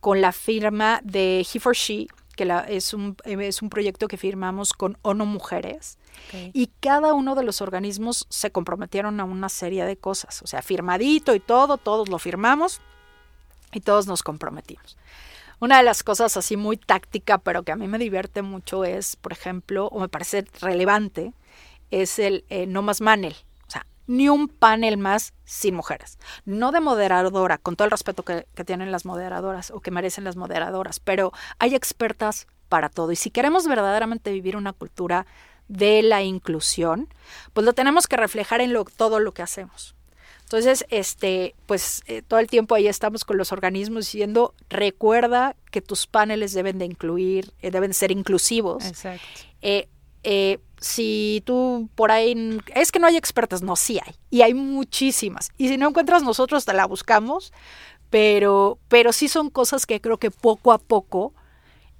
con 0.00 0.20
la 0.20 0.32
firma 0.32 1.00
de 1.02 1.46
He 1.52 1.60
for 1.60 1.74
She, 1.74 2.06
que 2.36 2.44
la, 2.44 2.60
es, 2.60 2.94
un, 2.94 3.16
es 3.24 3.62
un 3.62 3.68
proyecto 3.68 4.06
que 4.06 4.16
firmamos 4.16 4.72
con 4.72 4.96
ONU 5.02 5.26
Mujeres. 5.26 5.98
Y 6.52 6.70
cada 6.80 7.14
uno 7.14 7.34
de 7.34 7.42
los 7.42 7.60
organismos 7.60 8.26
se 8.28 8.50
comprometieron 8.50 9.18
a 9.20 9.24
una 9.24 9.48
serie 9.48 9.84
de 9.84 9.96
cosas. 9.96 10.42
O 10.42 10.46
sea, 10.46 10.62
firmadito 10.62 11.34
y 11.34 11.40
todo, 11.40 11.78
todos 11.78 12.08
lo 12.08 12.18
firmamos 12.18 12.80
y 13.72 13.80
todos 13.80 14.06
nos 14.06 14.22
comprometimos. 14.22 14.96
Una 15.60 15.78
de 15.78 15.82
las 15.82 16.02
cosas 16.04 16.36
así 16.36 16.56
muy 16.56 16.76
táctica, 16.76 17.38
pero 17.38 17.64
que 17.64 17.72
a 17.72 17.76
mí 17.76 17.88
me 17.88 17.98
divierte 17.98 18.42
mucho 18.42 18.84
es, 18.84 19.16
por 19.16 19.32
ejemplo, 19.32 19.86
o 19.88 19.98
me 19.98 20.08
parece 20.08 20.44
relevante, 20.60 21.32
es 21.90 22.18
el 22.18 22.44
eh, 22.50 22.66
No 22.66 22.82
Más 22.82 23.00
Manel 23.00 23.34
ni 24.08 24.28
un 24.28 24.48
panel 24.48 24.96
más 24.96 25.34
sin 25.44 25.76
mujeres. 25.76 26.18
No 26.44 26.72
de 26.72 26.80
moderadora, 26.80 27.58
con 27.58 27.76
todo 27.76 27.84
el 27.84 27.92
respeto 27.92 28.24
que, 28.24 28.46
tienen 28.64 28.90
las 28.90 29.04
moderadoras 29.04 29.70
o 29.70 29.80
que 29.80 29.92
merecen 29.92 30.24
las 30.24 30.34
moderadoras, 30.34 30.98
pero 30.98 31.32
hay 31.60 31.76
expertas 31.76 32.48
para 32.68 32.88
todo. 32.88 33.12
Y 33.12 33.16
si 33.16 33.30
queremos 33.30 33.68
verdaderamente 33.68 34.32
vivir 34.32 34.56
una 34.56 34.72
cultura 34.72 35.26
de 35.68 36.02
la 36.02 36.22
inclusión, 36.22 37.08
pues 37.52 37.64
lo 37.64 37.74
tenemos 37.74 38.08
que 38.08 38.16
reflejar 38.16 38.62
en 38.62 38.72
lo, 38.72 38.84
todo 38.84 39.20
lo 39.20 39.32
que 39.32 39.42
hacemos. 39.42 39.94
Entonces, 40.40 40.86
este, 40.88 41.54
pues 41.66 42.02
eh, 42.06 42.22
todo 42.22 42.40
el 42.40 42.46
tiempo 42.46 42.74
ahí 42.74 42.88
estamos 42.88 43.26
con 43.26 43.36
los 43.36 43.52
organismos 43.52 44.06
diciendo, 44.06 44.54
recuerda 44.70 45.54
que 45.70 45.82
tus 45.82 46.06
paneles 46.06 46.54
deben 46.54 46.78
de 46.78 46.86
incluir, 46.86 47.52
eh, 47.60 47.70
deben 47.70 47.92
ser 47.92 48.10
inclusivos. 48.10 48.86
Exacto. 48.86 49.26
Eh, 49.60 49.88
eh, 50.22 50.58
si 50.80 51.42
tú 51.44 51.88
por 51.94 52.10
ahí, 52.10 52.60
es 52.74 52.92
que 52.92 52.98
no 52.98 53.06
hay 53.06 53.16
expertas, 53.16 53.62
no, 53.62 53.76
sí 53.76 53.98
hay, 54.04 54.14
y 54.30 54.42
hay 54.42 54.54
muchísimas. 54.54 55.50
Y 55.58 55.68
si 55.68 55.76
no 55.76 55.88
encuentras 55.88 56.22
nosotros, 56.22 56.64
te 56.64 56.72
la 56.72 56.86
buscamos, 56.86 57.52
pero, 58.10 58.78
pero 58.88 59.12
sí 59.12 59.28
son 59.28 59.50
cosas 59.50 59.86
que 59.86 60.00
creo 60.00 60.18
que 60.18 60.30
poco 60.30 60.72
a 60.72 60.78
poco 60.78 61.32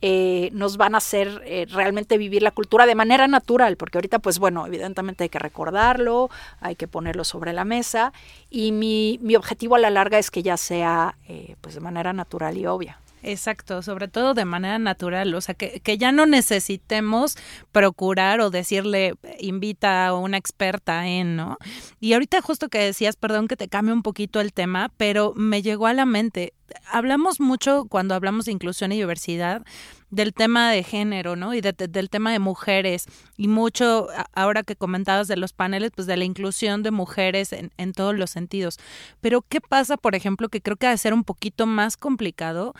eh, 0.00 0.50
nos 0.52 0.76
van 0.76 0.94
a 0.94 0.98
hacer 0.98 1.42
eh, 1.44 1.66
realmente 1.68 2.18
vivir 2.18 2.42
la 2.42 2.52
cultura 2.52 2.86
de 2.86 2.94
manera 2.94 3.26
natural, 3.26 3.76
porque 3.76 3.98
ahorita, 3.98 4.20
pues 4.20 4.38
bueno, 4.38 4.66
evidentemente 4.66 5.24
hay 5.24 5.28
que 5.28 5.40
recordarlo, 5.40 6.30
hay 6.60 6.76
que 6.76 6.86
ponerlo 6.86 7.24
sobre 7.24 7.52
la 7.52 7.64
mesa, 7.64 8.12
y 8.48 8.70
mi, 8.70 9.18
mi 9.22 9.34
objetivo 9.34 9.74
a 9.74 9.80
la 9.80 9.90
larga 9.90 10.18
es 10.18 10.30
que 10.30 10.42
ya 10.42 10.56
sea 10.56 11.16
pues 11.60 11.74
de 11.74 11.80
manera 11.80 12.12
natural 12.12 12.56
y 12.56 12.66
obvia. 12.66 12.98
Exacto, 13.22 13.82
sobre 13.82 14.08
todo 14.08 14.34
de 14.34 14.44
manera 14.44 14.78
natural, 14.78 15.34
o 15.34 15.40
sea, 15.40 15.54
que, 15.54 15.80
que, 15.80 15.98
ya 15.98 16.12
no 16.12 16.26
necesitemos 16.26 17.36
procurar 17.72 18.40
o 18.40 18.50
decirle 18.50 19.14
invita 19.40 20.06
a 20.06 20.14
una 20.14 20.36
experta 20.36 21.06
en, 21.06 21.36
¿no? 21.36 21.58
Y 22.00 22.12
ahorita 22.12 22.40
justo 22.42 22.68
que 22.68 22.78
decías, 22.78 23.16
perdón 23.16 23.48
que 23.48 23.56
te 23.56 23.68
cambie 23.68 23.92
un 23.92 24.02
poquito 24.02 24.40
el 24.40 24.52
tema, 24.52 24.92
pero 24.96 25.32
me 25.34 25.62
llegó 25.62 25.86
a 25.86 25.94
la 25.94 26.06
mente, 26.06 26.52
hablamos 26.86 27.40
mucho 27.40 27.86
cuando 27.88 28.14
hablamos 28.14 28.44
de 28.44 28.52
inclusión 28.52 28.92
y 28.92 28.96
diversidad 28.96 29.64
del 30.10 30.32
tema 30.32 30.70
de 30.70 30.82
género, 30.82 31.36
¿no? 31.36 31.54
Y 31.54 31.60
del 31.60 32.10
tema 32.10 32.32
de 32.32 32.38
mujeres 32.38 33.06
y 33.36 33.48
mucho, 33.48 34.08
ahora 34.32 34.62
que 34.62 34.76
comentabas 34.76 35.28
de 35.28 35.36
los 35.36 35.52
paneles, 35.52 35.90
pues 35.94 36.06
de 36.06 36.16
la 36.16 36.24
inclusión 36.24 36.82
de 36.82 36.90
mujeres 36.90 37.52
en, 37.52 37.72
en 37.76 37.92
todos 37.92 38.14
los 38.14 38.30
sentidos. 38.30 38.78
Pero 39.20 39.42
¿qué 39.42 39.60
pasa, 39.60 39.96
por 39.96 40.14
ejemplo, 40.14 40.48
que 40.48 40.62
creo 40.62 40.76
que 40.76 40.86
ha 40.86 40.90
de 40.90 40.98
ser 40.98 41.12
un 41.12 41.24
poquito 41.24 41.66
más 41.66 41.96
complicado 41.96 42.74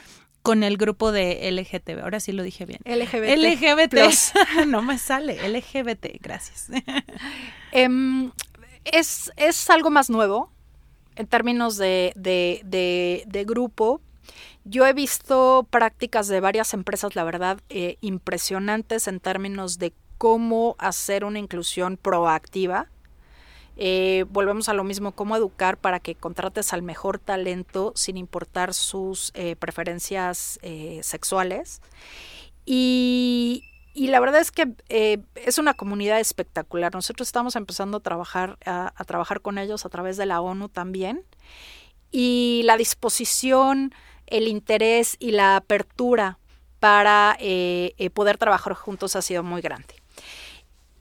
con 0.49 0.63
el 0.63 0.79
grupo 0.79 1.13
de 1.13 1.47
LGTB. 1.53 2.05
Ahora 2.05 2.21
sí 2.21 2.33
lo 2.33 2.43
dije 2.43 2.65
bien. 2.65 2.81
LGBT. 2.87 3.37
LGBT. 3.37 4.65
no 4.67 4.81
me 4.81 4.97
sale. 4.97 5.47
LGBT. 5.47 6.07
Gracias. 6.23 6.71
Em, 7.73 8.33
es, 8.87 9.31
es, 9.37 9.69
algo 9.69 9.91
más 9.91 10.09
nuevo 10.09 10.51
en 11.17 11.27
términos 11.27 11.77
de, 11.77 12.15
de, 12.17 12.63
de, 13.27 13.45
grupo. 13.45 14.01
Yo 14.65 14.87
he 14.87 14.95
visto 14.95 15.69
prácticas 15.69 16.29
de 16.29 16.41
varias 16.41 16.73
empresas, 16.73 17.15
la 17.15 17.25
verdad, 17.25 17.61
eh, 17.69 17.99
impresionantes 18.01 19.07
en 19.07 19.21
términos 19.21 19.79
de 19.79 19.93
cómo 20.17 20.77
hacer 20.79 21.27
una 21.27 21.41
inclusión 21.41 21.99
proactiva 21.99 22.89
eh, 23.79 24.27
volvemos 24.29 24.69
a 24.69 24.75
lo 24.75 24.85
mismo, 24.85 25.13
cómo 25.13 25.37
educar 25.37 25.79
para 25.79 26.01
que 26.01 26.15
contrates 26.15 26.73
al 26.73 26.83
mejor 26.83 27.19
talento 27.19 27.93
sin 27.95 28.17
importar 28.17 28.75
sus 28.75 29.31
eh, 29.35 29.57
preferencias 29.57 30.59
eh, 30.63 31.01
sexuales. 31.03 31.81
Y, 32.67 33.65
la 33.95 34.21
verdad 34.21 34.41
es 34.41 34.53
que 34.53 34.75
es 35.35 35.59
una 35.59 35.75
comunidad 35.75 36.21
espectacular. 36.21 36.95
Nosotros 36.95 37.27
estamos 37.27 37.57
empezando 37.57 37.97
a 37.97 38.01
trabajar, 38.01 38.57
a, 38.65 38.93
trabajar 39.07 39.41
con 39.41 39.59
ellos 39.59 39.85
a 39.87 39.89
través 39.89 40.17
de 40.17 40.27
la 40.27 40.41
ONU 40.41 40.69
también. 40.69 41.25
Y 42.13 42.63
la 42.65 42.77
disposición, 42.77 43.93
el 44.27 44.47
interés 44.47 45.17
y 45.19 45.33
la 45.33 45.57
apertura 45.57 46.39
para 46.81 47.37
eh, 47.41 47.95
eh, 47.99 48.11
poder 48.11 48.39
trabajar 48.39 48.75
juntos 48.75 49.17
ha 49.17 49.23
sido 49.23 49.43
muy 49.43 49.61
grande. 49.61 49.95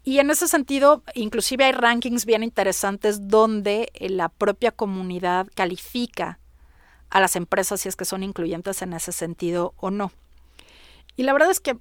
Y 0.07 0.19
en 0.19 0.29
ese 0.29 0.47
sentido, 0.47 1.03
inclusive 1.15 1.65
hay 1.65 1.73
rankings 1.73 2.25
bien 2.25 2.41
interesantes 2.41 3.27
donde 3.27 3.91
eh, 3.93 4.07
la 4.07 4.29
propia 4.29 4.71
comunidad 4.71 5.47
califica 5.53 6.39
a 7.09 7.19
las 7.19 7.35
empresas 7.35 7.81
si 7.81 7.89
es 7.89 7.97
que 7.97 8.05
son 8.05 8.23
incluyentes 8.23 8.81
en 8.81 8.93
ese 8.93 9.11
sentido 9.11 9.73
o 9.75 9.91
no. 9.91 10.13
Y 11.17 11.23
la 11.23 11.33
verdad 11.33 11.51
es 11.51 11.59
que 11.59 11.77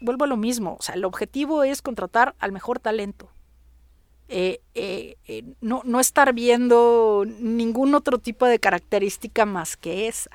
vuelvo 0.00 0.24
a 0.24 0.26
lo 0.26 0.38
mismo, 0.38 0.78
o 0.80 0.82
sea, 0.82 0.94
el 0.94 1.04
objetivo 1.04 1.64
es 1.64 1.82
contratar 1.82 2.34
al 2.38 2.50
mejor 2.50 2.78
talento. 2.78 3.28
no, 5.60 5.82
no 5.84 6.00
estar 6.00 6.32
viendo 6.32 7.26
ningún 7.26 7.94
otro 7.94 8.16
tipo 8.16 8.46
de 8.46 8.58
característica 8.58 9.44
más 9.44 9.76
que 9.76 10.08
esa. 10.08 10.30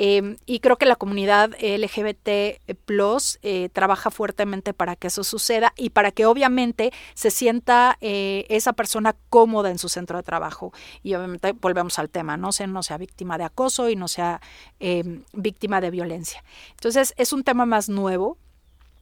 Em, 0.00 0.36
y 0.46 0.60
creo 0.60 0.76
que 0.76 0.86
la 0.86 0.94
comunidad 0.94 1.50
LGBT 1.60 2.60
Plus 2.84 3.40
eh, 3.42 3.68
trabaja 3.72 4.12
fuertemente 4.12 4.72
para 4.72 4.94
que 4.94 5.08
eso 5.08 5.24
suceda 5.24 5.72
y 5.76 5.90
para 5.90 6.12
que 6.12 6.24
obviamente 6.24 6.92
se 7.14 7.32
sienta 7.32 7.98
eh, 8.00 8.46
esa 8.48 8.74
persona 8.74 9.16
cómoda 9.28 9.72
en 9.72 9.78
su 9.78 9.88
centro 9.88 10.16
de 10.16 10.22
trabajo. 10.22 10.72
Y 11.02 11.14
obviamente 11.14 11.50
volvemos 11.50 11.98
al 11.98 12.10
tema, 12.10 12.36
no 12.36 12.50
no 12.68 12.82
sea 12.84 12.96
víctima 12.96 13.38
de 13.38 13.44
acoso 13.44 13.90
y 13.90 13.96
no 13.96 14.06
sea 14.06 14.40
em, 14.78 15.24
víctima 15.32 15.80
de 15.80 15.90
violencia. 15.90 16.44
Entonces 16.70 17.12
es 17.16 17.32
un 17.32 17.42
tema 17.42 17.66
más 17.66 17.88
nuevo, 17.88 18.38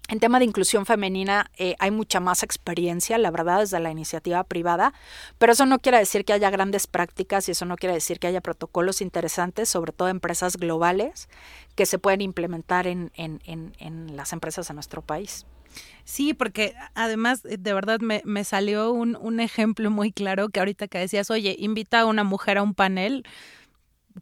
en 0.09 0.21
tema 0.21 0.39
de 0.39 0.45
inclusión 0.45 0.87
femenina 0.87 1.51
eh, 1.57 1.75
hay 1.79 1.91
mucha 1.91 2.21
más 2.21 2.43
experiencia, 2.43 3.19
la 3.19 3.31
verdad, 3.31 3.61
desde 3.61 3.81
la 3.81 3.91
iniciativa 3.91 4.45
privada, 4.45 4.95
pero 5.39 5.53
eso 5.53 5.67
no 5.67 5.81
quiere 5.81 5.99
decir 5.99 6.25
que 6.25 6.33
haya 6.33 6.51
grandes 6.51 6.87
prácticas 6.87 7.49
y 7.49 7.53
eso 7.53 7.65
no 7.65 7.77
quiere 7.77 7.95
decir 7.95 8.21
que 8.21 8.29
haya 8.29 8.41
protocolos 8.41 9.01
interesantes, 9.01 9.69
sobre 9.69 9.93
todo 9.93 10.09
empresas 10.09 10.57
globales, 10.57 11.29
que 11.75 11.87
se 11.87 11.99
pueden 11.99 12.21
implementar 12.21 12.87
en, 12.87 13.11
en, 13.15 13.41
en, 13.47 14.17
las 14.17 14.33
empresas 14.33 14.69
de 14.69 14.75
nuestro 14.75 15.03
país. 15.03 15.45
Sí, 16.05 16.35
porque 16.35 16.75
además, 16.95 17.45
eh, 17.45 17.57
de 17.59 17.75
verdad, 17.75 17.99
me, 18.01 18.23
me 18.25 18.45
salió 18.45 18.93
un, 18.93 19.17
un 19.21 19.41
ejemplo 19.41 19.91
muy 19.91 20.13
claro 20.13 20.49
que 20.49 20.61
ahorita 20.61 20.87
que 20.87 20.99
decías, 20.99 21.31
oye, 21.31 21.57
invita 21.59 22.01
a 22.01 22.07
una 22.07 22.23
mujer 22.23 22.59
a 22.59 22.63
un 22.63 22.75
panel, 22.75 23.25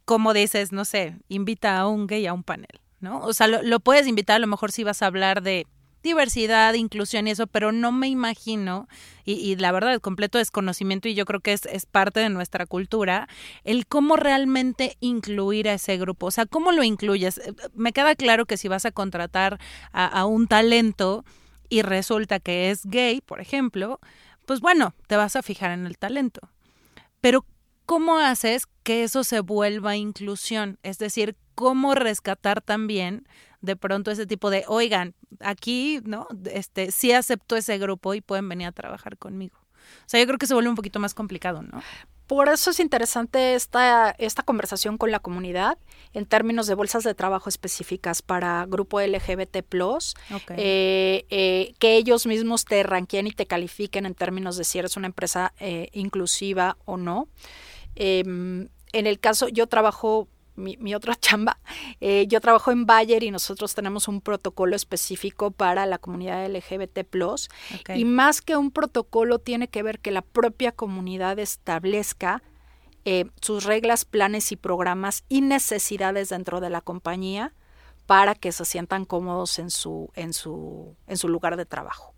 como 0.03 0.33
dices, 0.33 0.71
no 0.71 0.83
sé, 0.83 1.15
invita 1.29 1.77
a 1.77 1.87
un 1.87 2.07
gay 2.07 2.25
a 2.25 2.33
un 2.33 2.43
panel. 2.43 2.81
¿no? 2.99 3.19
O 3.19 3.33
sea, 3.33 3.47
lo, 3.47 3.61
lo, 3.61 3.79
puedes 3.79 4.07
invitar 4.07 4.37
a 4.37 4.39
lo 4.39 4.47
mejor 4.47 4.71
si 4.71 4.83
vas 4.83 5.01
a 5.01 5.05
hablar 5.05 5.43
de 5.43 5.67
diversidad, 6.05 6.73
inclusión 6.75 7.27
y 7.27 7.31
eso, 7.31 7.47
pero 7.47 7.73
no 7.73 7.91
me 7.91 8.07
imagino, 8.07 8.87
y, 9.25 9.55
la 9.57 9.71
verdad, 9.71 9.91
el 9.93 10.01
completo 10.01 10.37
desconocimiento, 10.37 11.09
y 11.09 11.15
yo 11.15 11.25
creo 11.25 11.39
que 11.41 11.51
es, 11.51 11.65
es, 11.65 11.85
parte 11.85 12.21
de 12.21 12.29
nuestra 12.29 12.65
cultura, 12.65 13.27
el 13.63 13.87
cómo 13.87 14.15
realmente 14.15 14.95
incluir 15.01 15.67
a 15.67 15.73
ese 15.73 15.97
grupo. 15.97 16.27
O 16.27 16.31
sea, 16.31 16.45
¿cómo 16.45 16.71
lo 16.71 16.83
incluyes? 16.83 17.39
Eh, 17.39 17.53
me 17.73 17.91
queda 17.91 18.15
claro 18.15 18.45
que 18.45 18.55
si 18.55 18.67
vas 18.67 18.85
a 18.85 18.91
contratar 18.91 19.59
a, 19.91 20.05
a 20.05 20.25
un 20.25 20.47
talento 20.47 21.25
y 21.69 21.81
resulta 21.81 22.39
que 22.39 22.69
es 22.69 22.85
gay, 22.85 23.19
por 23.21 23.41
ejemplo, 23.41 23.99
pues 24.45 24.61
bueno, 24.61 24.93
te 25.07 25.17
vas 25.17 25.35
a 25.35 25.41
fijar 25.41 25.71
en 25.71 25.87
el 25.87 25.97
talento. 25.97 26.51
Pero, 27.19 27.45
¿cómo 27.87 28.19
haces 28.19 28.67
que 28.83 29.03
eso 29.03 29.23
se 29.23 29.39
vuelva 29.39 29.95
inclusión? 29.95 30.77
Es 30.83 30.99
decir, 30.99 31.35
¿cómo 31.55 31.95
rescatar 31.95 32.61
también 32.61 33.27
de 33.65 33.75
pronto 33.75 34.11
ese 34.11 34.25
tipo 34.25 34.49
de, 34.49 34.63
oigan, 34.67 35.13
aquí, 35.39 35.99
¿no? 36.03 36.27
Este, 36.51 36.91
sí 36.91 37.11
acepto 37.11 37.55
ese 37.55 37.77
grupo 37.77 38.13
y 38.13 38.21
pueden 38.21 38.47
venir 38.47 38.67
a 38.67 38.71
trabajar 38.71 39.17
conmigo. 39.17 39.57
O 39.59 40.07
sea, 40.07 40.19
yo 40.19 40.25
creo 40.25 40.39
que 40.39 40.47
se 40.47 40.53
vuelve 40.53 40.69
un 40.69 40.75
poquito 40.75 40.99
más 40.99 41.13
complicado, 41.13 41.61
¿no? 41.61 41.81
Por 42.27 42.49
eso 42.49 42.71
es 42.71 42.79
interesante 42.79 43.53
esta, 43.53 44.09
esta 44.17 44.41
conversación 44.41 44.97
con 44.97 45.11
la 45.11 45.19
comunidad 45.19 45.77
en 46.13 46.25
términos 46.25 46.65
de 46.65 46.73
bolsas 46.73 47.03
de 47.03 47.13
trabajo 47.13 47.49
específicas 47.49 48.23
para 48.23 48.65
grupo 48.67 48.99
LGBT, 48.99 49.57
eh, 49.57 51.25
eh, 51.29 51.73
que 51.77 51.97
ellos 51.97 52.25
mismos 52.25 52.65
te 52.65 52.81
ranqueen 52.81 53.27
y 53.27 53.31
te 53.31 53.45
califiquen 53.45 54.07
en 54.07 54.15
términos 54.15 54.57
de 54.57 54.63
si 54.63 54.79
eres 54.79 54.97
una 54.97 55.05
empresa 55.05 55.53
eh, 55.59 55.89
inclusiva 55.93 56.77
o 56.85 56.97
no. 56.97 57.27
Em, 57.95 58.69
en 58.91 59.07
el 59.07 59.19
caso, 59.19 59.47
yo 59.47 59.67
trabajo 59.67 60.27
mi, 60.55 60.95
otra 60.95 61.15
chamba. 61.19 61.59
Eh, 62.01 62.25
yo 62.27 62.41
trabajo 62.41 62.71
en 62.71 62.85
Bayer 62.85 63.23
y 63.23 63.31
nosotros 63.31 63.75
tenemos 63.75 64.07
un 64.07 64.21
protocolo 64.21 64.75
específico 64.75 65.51
para 65.51 65.85
la 65.85 65.97
comunidad 65.97 66.47
LGBT. 66.47 67.05
Y 67.95 68.05
más 68.05 68.41
que 68.41 68.55
un 68.55 68.71
protocolo, 68.71 69.39
tiene 69.39 69.67
que 69.67 69.83
ver 69.83 69.99
que 69.99 70.11
la 70.11 70.21
propia 70.21 70.71
comunidad 70.71 71.39
establezca 71.39 72.41
eh, 73.05 73.25
sus 73.39 73.65
reglas, 73.65 74.03
planes 74.05 74.51
y 74.51 74.55
programas 74.55 75.23
y 75.29 75.41
necesidades 75.41 76.29
dentro 76.29 76.59
de 76.59 76.71
la 76.71 76.81
compañía 76.81 77.53
para 78.07 78.33
que 78.33 78.51
se 78.51 78.65
sientan 78.65 79.05
cómodos 79.05 79.59
en 79.59 79.69
su, 79.69 80.09
en 80.15 80.33
su, 80.33 80.95
en 81.07 81.17
su 81.17 81.27
lugar 81.27 81.57
de 81.57 81.65
trabajo. 81.65 82.14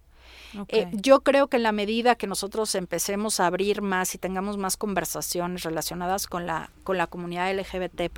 Eh, 0.70 0.88
yo 0.94 1.22
creo 1.22 1.48
que 1.48 1.58
en 1.58 1.64
la 1.64 1.72
medida 1.72 2.16
que 2.16 2.28
nosotros 2.28 2.74
empecemos 2.76 3.40
a 3.40 3.48
abrir 3.48 3.82
más 3.82 4.16
y 4.16 4.18
tengamos 4.18 4.58
más 4.58 4.78
conversaciones 4.78 5.64
relacionadas 5.64 6.28
con 6.28 6.46
la, 6.46 6.72
con 6.84 6.98
la 6.98 7.08
comunidad 7.08 7.54
LGBT, 7.54 8.10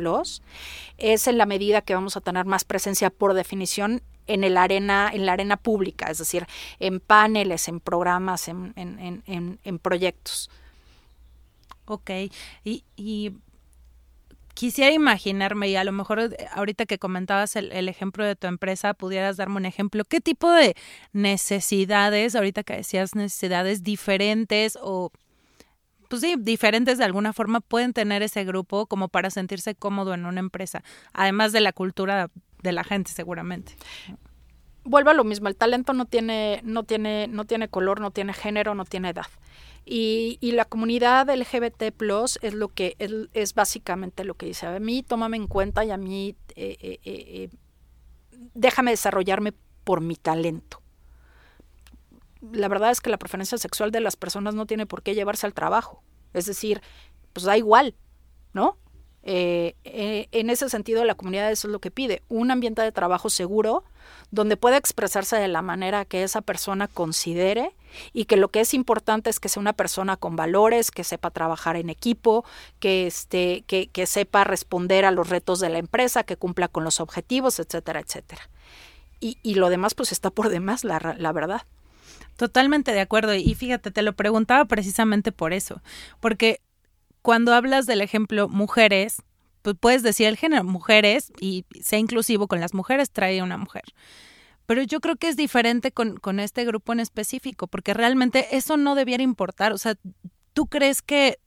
es 0.98 1.28
en 1.28 1.38
la 1.38 1.46
medida 1.46 1.82
que 1.82 1.96
vamos 1.96 2.18
a 2.18 2.22
tener 2.22 2.46
más 2.46 2.64
presencia 2.64 3.10
por 3.10 3.34
definición 3.34 4.02
en 4.28 4.44
el 4.44 4.58
arena, 4.58 5.10
en 5.12 5.26
la 5.26 5.34
arena 5.34 5.58
pública, 5.58 6.08
es 6.12 6.20
decir, 6.20 6.46
en 6.80 7.00
paneles, 7.00 7.68
en 7.68 7.80
programas, 7.80 8.48
en, 8.48 8.74
en, 8.76 9.24
en, 9.26 9.60
en 9.64 9.80
proyectos. 9.80 10.50
Ok, 11.86 12.12
y, 12.64 12.84
y 12.96 13.34
quisiera 14.54 14.94
imaginarme, 14.94 15.70
y 15.70 15.76
a 15.76 15.84
lo 15.84 15.92
mejor 15.92 16.20
eh, 16.20 16.48
ahorita 16.54 16.86
que 16.86 16.98
comentabas 16.98 17.56
el, 17.56 17.90
ejemplo 17.90 18.26
de 18.26 18.36
tu 18.36 18.48
empresa, 18.48 18.94
pudieras 18.94 19.38
darme 19.38 19.58
un 19.58 19.66
ejemplo. 19.66 20.04
¿Qué 20.06 20.22
tipo 20.22 20.52
de 20.52 20.76
necesidades, 21.14 22.36
ahorita 22.36 22.64
que 22.64 22.78
decías 22.78 23.16
necesidades 23.16 23.84
diferentes 23.84 24.78
o, 24.82 25.12
pues 26.10 26.22
sí, 26.22 26.36
diferentes 26.38 26.98
de 26.98 27.06
alguna 27.06 27.34
forma 27.34 27.62
pueden 27.62 27.94
tener 27.94 28.22
ese 28.22 28.44
grupo 28.44 28.86
como 28.86 29.08
para 29.08 29.30
sentirse 29.30 29.76
cómodo 29.76 30.14
en 30.14 30.26
una 30.26 30.40
empresa? 30.40 30.84
Además 31.14 31.52
de 31.52 31.62
la 31.62 31.74
cultura 31.74 32.30
de 32.62 32.72
la 32.72 32.84
gente, 32.84 33.12
seguramente. 33.12 33.76
Vuelvo 34.84 35.12
a 35.12 35.14
lo 35.14 35.24
mismo, 35.24 35.50
el 35.50 35.56
talento 35.56 35.94
no 35.94 36.06
tiene, 36.06 36.62
no 36.64 36.84
tiene, 36.84 37.28
no 37.28 37.46
tiene 37.46 37.68
color, 37.68 38.00
no 38.02 38.12
tiene 38.12 38.34
género, 38.34 38.76
no 38.76 38.86
tiene 38.86 39.10
edad. 39.10 39.28
Y, 39.92 40.38
y, 40.40 40.52
la 40.52 40.66
comunidad 40.66 41.36
LGBT 41.36 41.92
plus 41.98 42.38
es 42.44 42.54
lo 42.54 42.68
que 42.68 42.96
es, 43.00 43.12
es, 43.34 43.56
básicamente 43.56 44.24
lo 44.24 44.36
que 44.36 44.46
dice. 44.46 44.68
A 44.68 44.80
mí 44.80 45.02
tómame 45.02 45.36
en 45.36 45.48
cuenta 45.48 45.84
y 45.84 45.90
a 45.90 45.98
mí 45.98 46.36
eh, 46.56 46.78
eh, 46.80 47.00
eh, 47.04 47.50
déjame 48.54 48.92
desarrollarme 48.92 49.56
por 49.84 50.02
mi 50.02 50.16
talento. 50.16 50.80
La 52.52 52.68
verdad 52.68 52.92
es 52.92 53.02
que 53.02 53.10
la 53.10 53.18
preferencia 53.18 53.58
sexual 53.58 53.90
de 53.90 54.00
las 54.00 54.16
personas 54.16 54.54
no 54.54 54.68
tiene 54.68 54.86
por 54.86 55.02
qué 55.02 55.16
llevarse 55.16 55.48
al 55.48 55.56
trabajo. 55.56 56.04
Es 56.36 56.46
decir, 56.46 56.84
pues 57.34 57.48
da 57.48 57.58
igual, 57.58 57.96
¿no? 58.54 58.78
Eh, 59.32 59.76
eh, 59.84 60.28
en 60.32 60.50
ese 60.50 60.70
sentido, 60.70 61.06
la 61.06 61.14
comunidad 61.14 61.52
eso 61.52 61.68
es 61.68 61.72
lo 61.72 61.78
que 61.78 61.92
pide, 61.92 62.24
un 62.30 62.50
ambiente 62.50 62.82
de 62.82 62.92
trabajo 62.92 63.30
seguro 63.30 63.84
donde 64.32 64.58
pueda 64.58 64.76
expresarse 64.76 65.36
de 65.36 65.48
la 65.48 65.62
manera 65.62 66.04
que 66.04 66.24
esa 66.24 66.42
persona 66.42 66.88
considere 66.88 67.76
y 68.12 68.26
que 68.26 68.38
lo 68.38 68.48
que 68.48 68.62
es 68.62 68.74
importante 68.74 69.30
es 69.30 69.40
que 69.40 69.48
sea 69.48 69.62
una 69.62 69.74
persona 69.74 70.18
con 70.18 70.36
valores, 70.36 70.90
que 70.90 71.04
sepa 71.04 71.30
trabajar 71.30 71.76
en 71.76 71.92
equipo, 71.92 72.44
que, 72.80 73.06
este, 73.06 73.64
que, 73.68 73.86
que 73.90 74.08
sepa 74.08 74.46
responder 74.46 75.06
a 75.06 75.12
los 75.12 75.30
retos 75.30 75.60
de 75.60 75.70
la 75.70 75.78
empresa, 75.78 76.24
que 76.24 76.36
cumpla 76.36 76.68
con 76.68 76.84
los 76.84 77.00
objetivos, 77.00 77.60
etcétera, 77.60 78.00
etcétera. 78.00 78.50
Y, 79.20 79.38
y 79.44 79.54
lo 79.56 79.70
demás 79.70 79.94
pues 79.94 80.12
está 80.12 80.32
por 80.32 80.50
demás, 80.50 80.84
la, 80.84 81.16
la 81.20 81.32
verdad. 81.34 81.68
Totalmente 82.36 82.94
de 82.94 83.02
acuerdo. 83.02 83.36
Y 83.36 83.54
fíjate, 83.54 83.92
te 83.92 84.02
lo 84.02 84.14
preguntaba 84.14 84.66
precisamente 84.66 85.32
por 85.32 85.54
eso, 85.54 85.84
porque 86.20 86.62
cuando 87.30 87.54
hablas 87.54 87.86
del 87.86 88.02
ejemplo 88.02 88.50
mujeres, 88.50 89.22
pues 89.62 89.76
puedes 89.80 90.02
decir 90.02 90.26
el 90.26 90.36
género 90.36 90.64
mujeres 90.64 91.32
y 91.40 91.64
sea 91.80 92.00
inclusivo 92.00 92.48
con 92.48 92.60
las 92.60 92.74
mujeres, 92.74 93.12
trae 93.12 93.44
una 93.44 93.56
mujer. 93.56 93.84
Pero 94.66 94.82
yo 94.82 95.00
creo 95.00 95.16
que 95.16 95.28
es 95.28 95.38
diferente 95.38 95.92
con, 95.92 96.18
con 96.18 96.40
este 96.40 96.66
grupo 96.66 96.92
en 96.92 97.00
específico, 97.00 97.68
porque 97.68 97.94
realmente 97.94 98.58
eso 98.58 98.78
no 98.78 98.96
debiera 98.96 99.22
importar. 99.22 99.74
O 99.74 99.78
sea, 99.78 99.94
¿tú 100.54 100.66
crees 100.66 101.04
que 101.04 101.38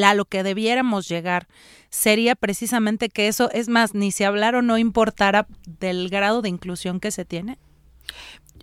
a 0.00 0.14
lo 0.14 0.24
que 0.24 0.44
debiéramos 0.44 1.08
llegar 1.08 1.48
sería 1.90 2.36
precisamente 2.36 3.08
que 3.08 3.26
eso, 3.26 3.50
es 3.50 3.68
más, 3.68 3.92
ni 3.92 4.12
si 4.12 4.22
hablar 4.22 4.54
o 4.54 4.62
no 4.62 4.78
importara 4.78 5.48
del 5.66 6.10
grado 6.10 6.42
de 6.42 6.50
inclusión 6.50 7.00
que 7.00 7.10
se 7.10 7.24
tiene? 7.24 7.58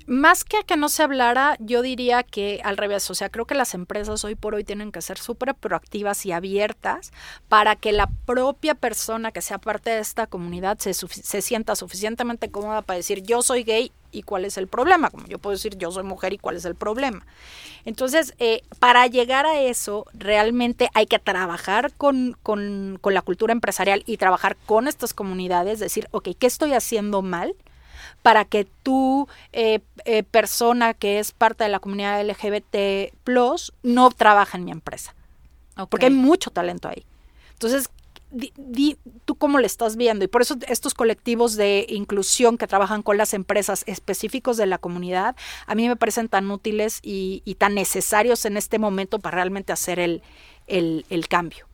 Más 0.07 0.43
que 0.43 0.57
a 0.57 0.63
que 0.63 0.77
no 0.77 0.89
se 0.89 1.03
hablara, 1.03 1.57
yo 1.59 1.81
diría 1.81 2.23
que 2.23 2.61
al 2.63 2.77
revés, 2.77 3.09
o 3.09 3.15
sea, 3.15 3.29
creo 3.29 3.45
que 3.45 3.55
las 3.55 3.73
empresas 3.73 4.23
hoy 4.23 4.35
por 4.35 4.55
hoy 4.55 4.63
tienen 4.63 4.91
que 4.91 5.01
ser 5.01 5.17
súper 5.17 5.53
proactivas 5.55 6.25
y 6.25 6.31
abiertas 6.31 7.11
para 7.49 7.75
que 7.75 7.91
la 7.91 8.07
propia 8.25 8.75
persona 8.75 9.31
que 9.31 9.41
sea 9.41 9.57
parte 9.57 9.89
de 9.89 9.99
esta 9.99 10.27
comunidad 10.27 10.77
se, 10.79 10.93
se 10.93 11.41
sienta 11.41 11.75
suficientemente 11.75 12.49
cómoda 12.49 12.81
para 12.81 12.97
decir 12.97 13.23
yo 13.23 13.41
soy 13.41 13.63
gay 13.63 13.91
y 14.11 14.23
cuál 14.23 14.45
es 14.45 14.57
el 14.57 14.67
problema, 14.67 15.09
como 15.09 15.25
yo 15.27 15.39
puedo 15.39 15.55
decir 15.55 15.77
yo 15.77 15.91
soy 15.91 16.03
mujer 16.03 16.33
y 16.33 16.37
cuál 16.37 16.57
es 16.57 16.65
el 16.65 16.75
problema. 16.75 17.25
Entonces, 17.85 18.33
eh, 18.39 18.61
para 18.79 19.07
llegar 19.07 19.45
a 19.45 19.61
eso, 19.61 20.05
realmente 20.13 20.89
hay 20.93 21.07
que 21.07 21.19
trabajar 21.19 21.93
con, 21.93 22.37
con, 22.43 22.97
con 23.01 23.13
la 23.13 23.21
cultura 23.21 23.53
empresarial 23.53 24.03
y 24.05 24.17
trabajar 24.17 24.57
con 24.65 24.87
estas 24.87 25.13
comunidades, 25.13 25.79
decir, 25.79 26.07
ok, 26.11 26.29
¿qué 26.37 26.47
estoy 26.47 26.73
haciendo 26.73 27.21
mal? 27.21 27.55
Para 28.21 28.45
que 28.45 28.65
tú, 28.84 29.27
eh, 29.53 29.79
eh, 30.05 30.23
persona 30.23 30.93
que 30.93 31.19
es 31.19 31.31
parte 31.31 31.63
de 31.63 31.69
la 31.69 31.79
comunidad 31.79 32.21
LGBT, 32.21 33.13
no 33.84 34.10
trabaje 34.12 34.57
en 34.57 34.65
mi 34.65 34.71
empresa. 34.71 35.15
Porque 35.89 36.05
hay 36.05 36.12
mucho 36.12 36.51
talento 36.51 36.89
ahí. 36.89 37.05
Entonces, 37.53 37.89
di, 38.31 38.97
tú 39.25 39.36
cómo 39.36 39.60
le 39.60 39.67
estás 39.67 39.95
viendo. 39.95 40.25
Y 40.25 40.27
por 40.27 40.41
eso 40.41 40.55
estos 40.67 40.93
colectivos 40.93 41.55
de 41.55 41.86
inclusión 41.89 42.57
que 42.57 42.67
trabajan 42.67 43.03
con 43.03 43.17
las 43.17 43.34
empresas 43.34 43.84
específicos 43.88 44.57
de 44.57 44.65
la 44.65 44.77
comunidad, 44.77 45.36
a 45.67 45.75
mí 45.75 45.88
me 45.88 45.95
parecen 45.95 46.29
tan 46.29 46.49
útiles 46.49 46.99
y, 47.03 47.41
tan 47.57 47.75
necesarios 47.75 48.45
en 48.45 48.57
este 48.57 48.79
momento 48.79 49.19
para 49.19 49.36
realmente 49.36 49.73
hacer 49.73 49.99
el, 49.99 50.23
el, 50.67 51.27
cambio. 51.27 51.67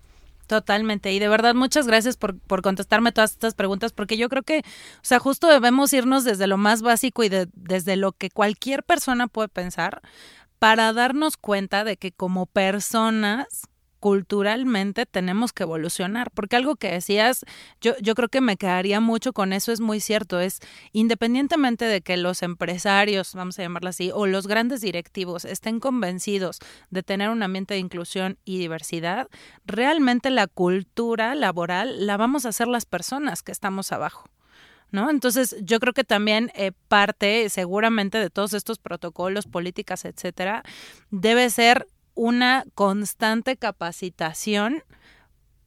Totalmente. 0.48 1.12
Y 1.12 1.20
de 1.20 1.28
verdad, 1.28 1.56
muchas 1.56 1.88
gracias 1.88 2.16
por, 2.16 2.40
por, 2.40 2.62
contestarme 2.62 3.12
todas 3.12 3.32
estas 3.32 3.54
preguntas, 3.54 3.92
porque 3.92 4.18
yo 4.18 4.30
creo 4.30 4.44
que, 4.44 4.60
o 4.60 5.04
sea, 5.04 5.20
justo 5.20 5.48
debemos 5.48 5.92
irnos 5.92 6.24
desde 6.24 6.48
lo 6.48 6.58
más 6.58 6.82
básico 6.82 7.24
y 7.24 7.30
de, 7.30 7.50
desde 7.54 7.98
lo 7.98 8.14
que 8.14 8.30
cualquier 8.30 8.84
persona 8.84 9.28
puede 9.28 9.50
pensar 9.50 10.02
para 10.58 10.94
darnos 10.94 11.36
cuenta 11.36 11.84
de 11.84 11.98
que 11.98 12.14
como 12.14 12.46
personas 12.46 13.68
culturalmente 14.00 15.06
tenemos 15.06 15.54
que 15.54 15.64
evolucionar, 15.64 16.32
porque 16.32 16.56
algo 16.56 16.76
que 16.76 16.92
decías, 16.92 17.46
yo, 17.82 17.94
yo 18.02 18.16
creo 18.16 18.30
que 18.30 18.42
me 18.42 18.58
quedaría 18.58 19.00
mucho 19.00 19.34
con 19.34 19.54
eso, 19.54 19.72
es 19.72 19.80
muy 19.80 20.00
cierto, 20.00 20.40
es 20.40 20.60
independientemente 20.92 21.86
de 21.86 22.02
que 22.02 22.18
los 22.18 22.44
empresarios, 22.44 23.34
vamos 23.34 23.58
a 23.60 23.64
llamarlo 23.64 23.90
así, 23.90 24.12
o 24.14 24.28
los 24.28 24.48
grandes 24.48 24.82
directivos 24.82 25.46
estén 25.46 25.80
convencidos 25.80 26.60
de 26.90 27.04
tener 27.04 27.30
un 27.30 27.44
ambiente 27.44 27.74
de 27.74 27.80
inclusión 27.80 28.38
y 28.46 28.60
diversidad, 28.60 29.28
realmente 29.66 30.30
la 30.30 30.48
cultura 30.48 31.36
laboral 31.36 32.06
la 32.06 32.18
vamos 32.18 32.46
a 32.46 32.50
hacer 32.50 32.68
las 32.68 32.86
personas 32.86 33.44
que 33.44 33.52
estamos 33.52 33.92
abajo. 33.92 34.26
¿No? 34.90 35.10
Entonces, 35.10 35.58
yo 35.64 35.82
creo 35.82 35.92
que 35.92 36.06
también 36.06 36.50
eh, 36.56 36.72
parte, 36.88 37.50
seguramente, 37.50 38.20
de 38.20 38.30
todos 38.30 38.54
estos 38.54 38.80
protocolos, 38.80 39.46
políticas, 39.46 40.06
etcétera, 40.06 40.64
debe 41.12 41.50
ser 41.50 41.88
una 42.18 42.66
constante 42.74 43.56
capacitación 43.56 44.84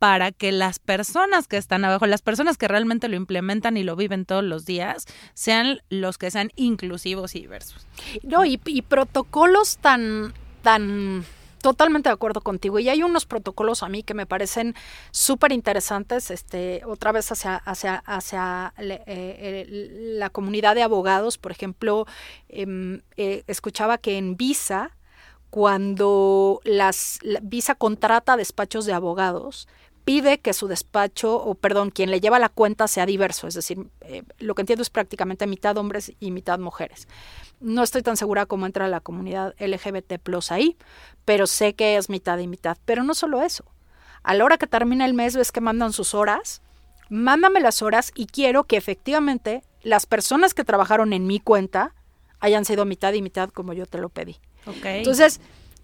para 0.00 0.32
que 0.32 0.50
las 0.50 0.78
personas 0.78 1.46
que 1.46 1.58
están 1.58 1.84
abajo, 1.84 2.06
las 2.06 2.22
personas 2.22 2.56
que 2.56 2.66
realmente 2.66 3.06
lo 3.08 3.16
implementan 3.16 3.76
y 3.76 3.82
lo 3.82 3.96
viven 3.96 4.24
todos 4.24 4.42
los 4.42 4.64
días, 4.64 5.04
sean 5.34 5.82
los 5.90 6.16
que 6.16 6.30
sean 6.30 6.50
inclusivos 6.56 7.36
y 7.36 7.40
diversos. 7.40 7.86
No, 8.22 8.44
y, 8.46 8.56
protocolos 8.56 9.76
tan, 9.76 10.32
tan 10.62 11.26
totalmente 11.60 12.08
de 12.08 12.14
acuerdo 12.14 12.40
contigo. 12.40 12.78
Y 12.78 12.88
hay 12.88 13.02
unos 13.02 13.26
protocolos 13.26 13.82
a 13.82 13.90
mí 13.90 14.02
que 14.02 14.14
me 14.14 14.24
parecen 14.24 14.74
súper 15.10 15.52
interesantes, 15.52 16.30
este, 16.30 16.80
otra 16.86 17.12
vez 17.12 17.30
hacia, 17.30 17.56
hacia, 17.56 17.96
hacia 17.96 18.72
eh, 18.78 19.66
la 20.16 20.30
comunidad 20.30 20.74
de 20.74 20.82
abogados. 20.82 21.36
Por 21.36 21.52
ejemplo, 21.52 22.06
em, 22.48 23.02
eh, 23.18 23.44
escuchaba 23.46 23.98
que 23.98 24.16
en 24.16 24.38
Visa 24.38 24.96
cuando 25.50 26.60
las, 26.64 27.18
Visa 27.42 27.74
contrata 27.74 28.36
despachos 28.36 28.86
de 28.86 28.92
abogados, 28.92 29.68
pide 30.04 30.38
que 30.38 30.52
su 30.52 30.66
despacho, 30.68 31.36
o 31.36 31.54
perdón, 31.54 31.90
quien 31.90 32.10
le 32.10 32.20
lleva 32.20 32.38
la 32.38 32.48
cuenta 32.48 32.88
sea 32.88 33.06
diverso, 33.06 33.46
es 33.46 33.54
decir, 33.54 33.86
eh, 34.00 34.22
lo 34.38 34.54
que 34.54 34.62
entiendo 34.62 34.82
es 34.82 34.90
prácticamente 34.90 35.46
mitad 35.46 35.76
hombres 35.76 36.12
y 36.20 36.30
mitad 36.30 36.58
mujeres. 36.58 37.06
No 37.60 37.82
estoy 37.82 38.02
tan 38.02 38.16
segura 38.16 38.46
cómo 38.46 38.66
entra 38.66 38.88
la 38.88 39.00
comunidad 39.00 39.54
LGBT 39.58 40.18
plus 40.22 40.50
ahí, 40.50 40.76
pero 41.24 41.46
sé 41.46 41.74
que 41.74 41.96
es 41.96 42.08
mitad 42.08 42.38
y 42.38 42.46
mitad. 42.46 42.78
Pero 42.84 43.04
no 43.04 43.14
solo 43.14 43.42
eso. 43.42 43.64
A 44.22 44.34
la 44.34 44.44
hora 44.44 44.58
que 44.58 44.66
termina 44.66 45.04
el 45.04 45.14
mes 45.14 45.36
ves 45.36 45.52
que 45.52 45.60
mandan 45.60 45.92
sus 45.92 46.14
horas, 46.14 46.62
mándame 47.08 47.60
las 47.60 47.82
horas 47.82 48.12
y 48.14 48.26
quiero 48.26 48.64
que 48.64 48.76
efectivamente 48.76 49.62
las 49.82 50.06
personas 50.06 50.54
que 50.54 50.64
trabajaron 50.64 51.12
en 51.12 51.26
mi 51.26 51.40
cuenta 51.40 51.94
hayan 52.38 52.64
sido 52.64 52.84
mitad 52.84 53.12
y 53.12 53.22
mitad 53.22 53.50
como 53.50 53.72
yo 53.72 53.86
te 53.86 53.98
lo 53.98 54.08
pedí. 54.08 54.38
Entonces, 54.66 55.40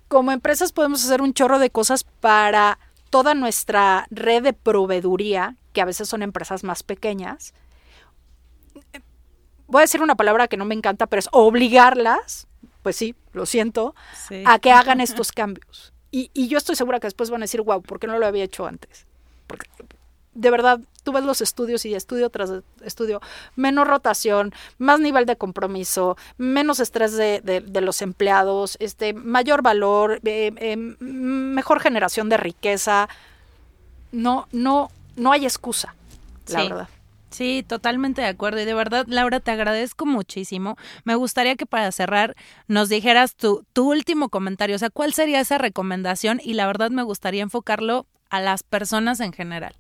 como 0.08 0.32
empresas 0.32 0.72
podemos 0.72 1.04
hacer 1.04 1.22
un 1.22 1.34
chorro 1.34 1.58
de 1.58 1.70
cosas 1.70 2.04
para 2.04 2.78
toda 3.10 3.34
nuestra 3.34 4.06
red 4.10 4.42
de 4.42 4.52
proveeduría, 4.52 5.56
que 5.72 5.80
a 5.80 5.84
veces 5.84 6.08
son 6.08 6.22
empresas 6.22 6.64
más 6.64 6.82
pequeñas. 6.82 7.54
Voy 9.66 9.80
a 9.80 9.82
decir 9.82 10.02
una 10.02 10.14
palabra 10.14 10.48
que 10.48 10.56
no 10.56 10.64
me 10.64 10.74
encanta, 10.74 11.06
pero 11.06 11.20
es 11.20 11.28
obligarlas, 11.32 12.46
pues 12.82 12.96
sí, 12.96 13.14
lo 13.32 13.46
siento, 13.46 13.94
a 14.44 14.58
que 14.58 14.72
hagan 14.72 15.00
estos 15.00 15.32
cambios. 15.32 15.92
Y, 16.10 16.30
y, 16.32 16.48
yo 16.48 16.56
estoy 16.56 16.76
segura 16.76 17.00
que 17.00 17.08
después 17.08 17.30
van 17.30 17.42
a 17.42 17.44
decir, 17.44 17.60
wow, 17.60 17.82
¿por 17.82 17.98
qué 17.98 18.06
no 18.06 18.18
lo 18.18 18.26
había 18.26 18.44
hecho 18.44 18.66
antes? 18.66 19.06
Porque 19.46 19.68
de 20.34 20.50
verdad, 20.50 20.80
tú 21.06 21.12
ves 21.12 21.22
los 21.22 21.40
estudios 21.40 21.86
y 21.86 21.94
estudio 21.94 22.30
tras 22.30 22.50
estudio, 22.82 23.20
menos 23.54 23.86
rotación, 23.86 24.52
más 24.76 24.98
nivel 24.98 25.24
de 25.24 25.36
compromiso, 25.36 26.16
menos 26.36 26.80
estrés 26.80 27.16
de, 27.16 27.80
los 27.80 28.02
empleados, 28.02 28.76
este, 28.80 29.14
mayor 29.14 29.62
valor, 29.62 30.20
eh, 30.24 30.52
eh, 30.56 30.76
mejor 30.76 31.78
generación 31.78 32.28
de 32.28 32.38
riqueza. 32.38 33.08
No, 34.10 34.48
no, 34.50 34.90
no 35.14 35.30
hay 35.30 35.44
excusa, 35.44 35.94
la 36.48 36.62
verdad. 36.64 36.88
Sí, 37.30 37.64
totalmente 37.66 38.22
de 38.22 38.28
acuerdo. 38.28 38.60
Y 38.60 38.64
de 38.64 38.74
verdad, 38.74 39.06
Laura, 39.08 39.38
te 39.38 39.52
agradezco 39.52 40.06
muchísimo. 40.06 40.76
Me 41.04 41.14
gustaría 41.14 41.54
que 41.54 41.66
para 41.66 41.92
cerrar 41.92 42.34
nos 42.66 42.88
dijeras 42.88 43.36
tu, 43.36 43.64
tu 43.72 43.92
último 43.92 44.28
comentario. 44.28 44.74
O 44.74 44.78
sea, 44.80 44.90
¿cuál 44.90 45.14
sería 45.14 45.38
esa 45.38 45.58
recomendación? 45.58 46.40
Y 46.42 46.54
la 46.54 46.66
verdad 46.66 46.90
me 46.90 47.04
gustaría 47.04 47.44
enfocarlo 47.44 48.06
a 48.28 48.40
las 48.40 48.64
personas 48.64 49.20
en 49.20 49.32
general 49.32 49.76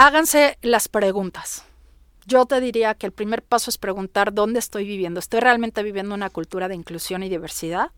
háganse 0.00 0.56
las 0.62 0.88
preguntas. 0.88 1.62
Yo 2.24 2.46
te 2.46 2.58
diría 2.62 2.94
que 2.94 3.04
el 3.04 3.12
primer 3.12 3.42
paso 3.42 3.68
es 3.68 3.76
preguntar 3.76 4.32
dónde 4.32 4.58
estoy 4.58 4.86
viviendo. 4.86 5.20
¿Estoy 5.20 5.40
realmente 5.40 5.82
viviendo 5.82 6.14
una 6.14 6.30
cultura 6.30 6.68
de 6.68 6.74
inclusión 6.74 7.22
y 7.22 7.28
diversidad? 7.28 7.90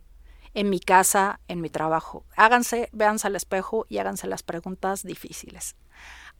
En 0.52 0.68
mi 0.68 0.80
casa, 0.80 1.38
en 1.46 1.60
mi 1.60 1.70
trabajo. 1.70 2.24
Háganse, 2.34 2.88
véanse 2.92 3.28
al 3.28 3.36
espejo 3.36 3.86
y 3.88 3.98
háganse 3.98 4.26
las 4.26 4.42
preguntas 4.42 5.04
difíciles. 5.04 5.76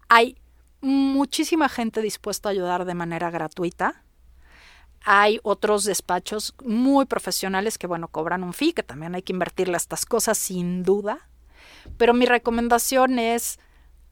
Hay 0.09 0.37
muchísima 0.81 1.68
gente 1.68 2.03
dispuesta 2.03 2.48
a 2.48 2.53
ayudar 2.53 2.85
de 2.85 2.94
manera 2.94 3.31
gratuita. 3.31 4.03
Hay 5.05 5.38
otros 5.44 5.85
despachos 5.85 6.57
muy 6.64 7.07
profesionales 7.07 7.79
que, 7.79 7.87
bueno, 7.87 8.09
cobran 8.09 8.42
un 8.42 8.53
fee, 8.53 8.72
que 8.72 8.83
también 8.83 9.14
hay 9.14 9.22
que 9.22 9.33
invertirle 9.33 9.75
a 9.75 9.77
estas 9.77 10.07
cosas 10.07 10.38
sin 10.38 10.83
duda. 10.83 11.29
Pero 11.98 12.14
mi 12.14 12.27
recomendación 12.27 13.20
es 13.20 13.61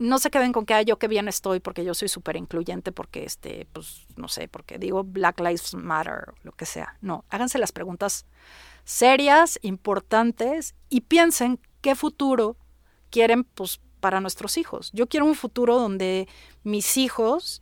no 0.00 0.18
se 0.18 0.30
queden 0.30 0.52
con 0.52 0.64
que 0.64 0.72
ah, 0.72 0.82
yo 0.82 0.98
qué 0.98 1.08
bien 1.08 1.28
estoy 1.28 1.60
porque 1.60 1.84
yo 1.84 1.92
soy 1.92 2.08
súper 2.08 2.36
incluyente, 2.36 2.90
porque 2.90 3.22
este, 3.22 3.68
pues 3.74 4.06
no 4.16 4.28
sé, 4.28 4.48
porque 4.48 4.78
digo 4.78 5.04
Black 5.04 5.38
Lives 5.40 5.74
Matter, 5.74 6.32
lo 6.42 6.52
que 6.52 6.64
sea. 6.64 6.96
No, 7.02 7.26
háganse 7.28 7.58
las 7.58 7.70
preguntas 7.70 8.24
serias, 8.84 9.58
importantes 9.60 10.74
y 10.88 11.02
piensen 11.02 11.60
qué 11.82 11.94
futuro 11.94 12.56
quieren 13.10 13.44
pues 13.44 13.78
para 14.00 14.22
nuestros 14.22 14.56
hijos. 14.56 14.90
Yo 14.94 15.06
quiero 15.06 15.26
un 15.26 15.34
futuro 15.34 15.78
donde 15.78 16.28
mis 16.64 16.96
hijos, 16.96 17.60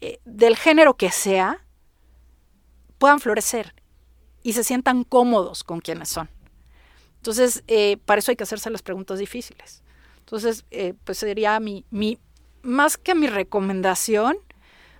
eh, 0.00 0.20
del 0.24 0.56
género 0.56 0.96
que 0.96 1.10
sea, 1.10 1.66
puedan 2.96 3.20
florecer 3.20 3.74
y 4.42 4.54
se 4.54 4.64
sientan 4.64 5.04
cómodos 5.04 5.62
con 5.62 5.80
quienes 5.80 6.08
son. 6.08 6.30
Entonces, 7.16 7.62
eh, 7.66 7.98
para 8.06 8.20
eso 8.20 8.32
hay 8.32 8.36
que 8.36 8.44
hacerse 8.44 8.70
las 8.70 8.80
preguntas 8.80 9.18
difíciles. 9.18 9.83
Entonces, 10.24 10.64
eh, 10.70 10.94
pues 11.04 11.18
sería 11.18 11.60
mi, 11.60 11.84
mi, 11.90 12.18
más 12.62 12.96
que 12.96 13.14
mi 13.14 13.26
recomendación, 13.26 14.36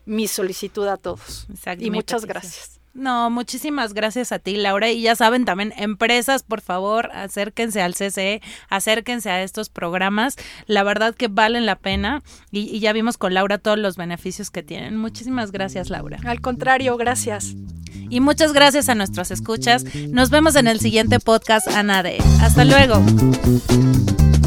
mi 0.04 0.28
solicitud 0.28 0.87
a 0.87 0.98
todos. 0.98 1.46
y 1.78 1.90
muchas 1.90 2.26
gracias. 2.26 2.80
No, 2.92 3.28
muchísimas 3.28 3.92
gracias 3.92 4.30
a 4.30 4.38
ti, 4.38 4.56
Laura. 4.56 4.90
Y 4.90 5.02
ya 5.02 5.16
saben, 5.16 5.44
también 5.44 5.72
empresas, 5.76 6.44
por 6.44 6.60
favor, 6.60 7.10
acérquense 7.12 7.82
al 7.82 7.94
CCE, 7.94 8.40
acérquense 8.68 9.30
a 9.30 9.42
estos 9.42 9.68
programas. 9.68 10.37
La 10.66 10.84
verdad 10.84 11.14
que 11.14 11.26
valen 11.26 11.66
la 11.66 11.74
pena 11.74 12.22
y, 12.52 12.60
y, 12.60 12.78
ya 12.78 12.92
vimos 12.92 13.18
con 13.18 13.34
Laura 13.34 13.58
todos 13.58 13.78
los 13.78 13.96
beneficios 13.96 14.50
que 14.50 14.62
tienen. 14.62 14.96
Muchísimas 14.96 15.50
gracias, 15.50 15.90
Laura. 15.90 16.18
Al 16.24 16.40
contrario, 16.40 16.96
gracias. 16.96 17.56
Y 18.10 18.20
muchas 18.20 18.52
gracias 18.52 18.88
a 18.88 18.94
nuestros 18.94 19.32
escuchas. 19.32 19.84
Nos 20.10 20.30
vemos 20.30 20.54
en 20.54 20.68
el 20.68 20.78
siguiente 20.78 21.18
podcast, 21.18 21.66
ANADE. 21.68 22.18
Hasta 22.40 22.64
luego. 22.64 23.02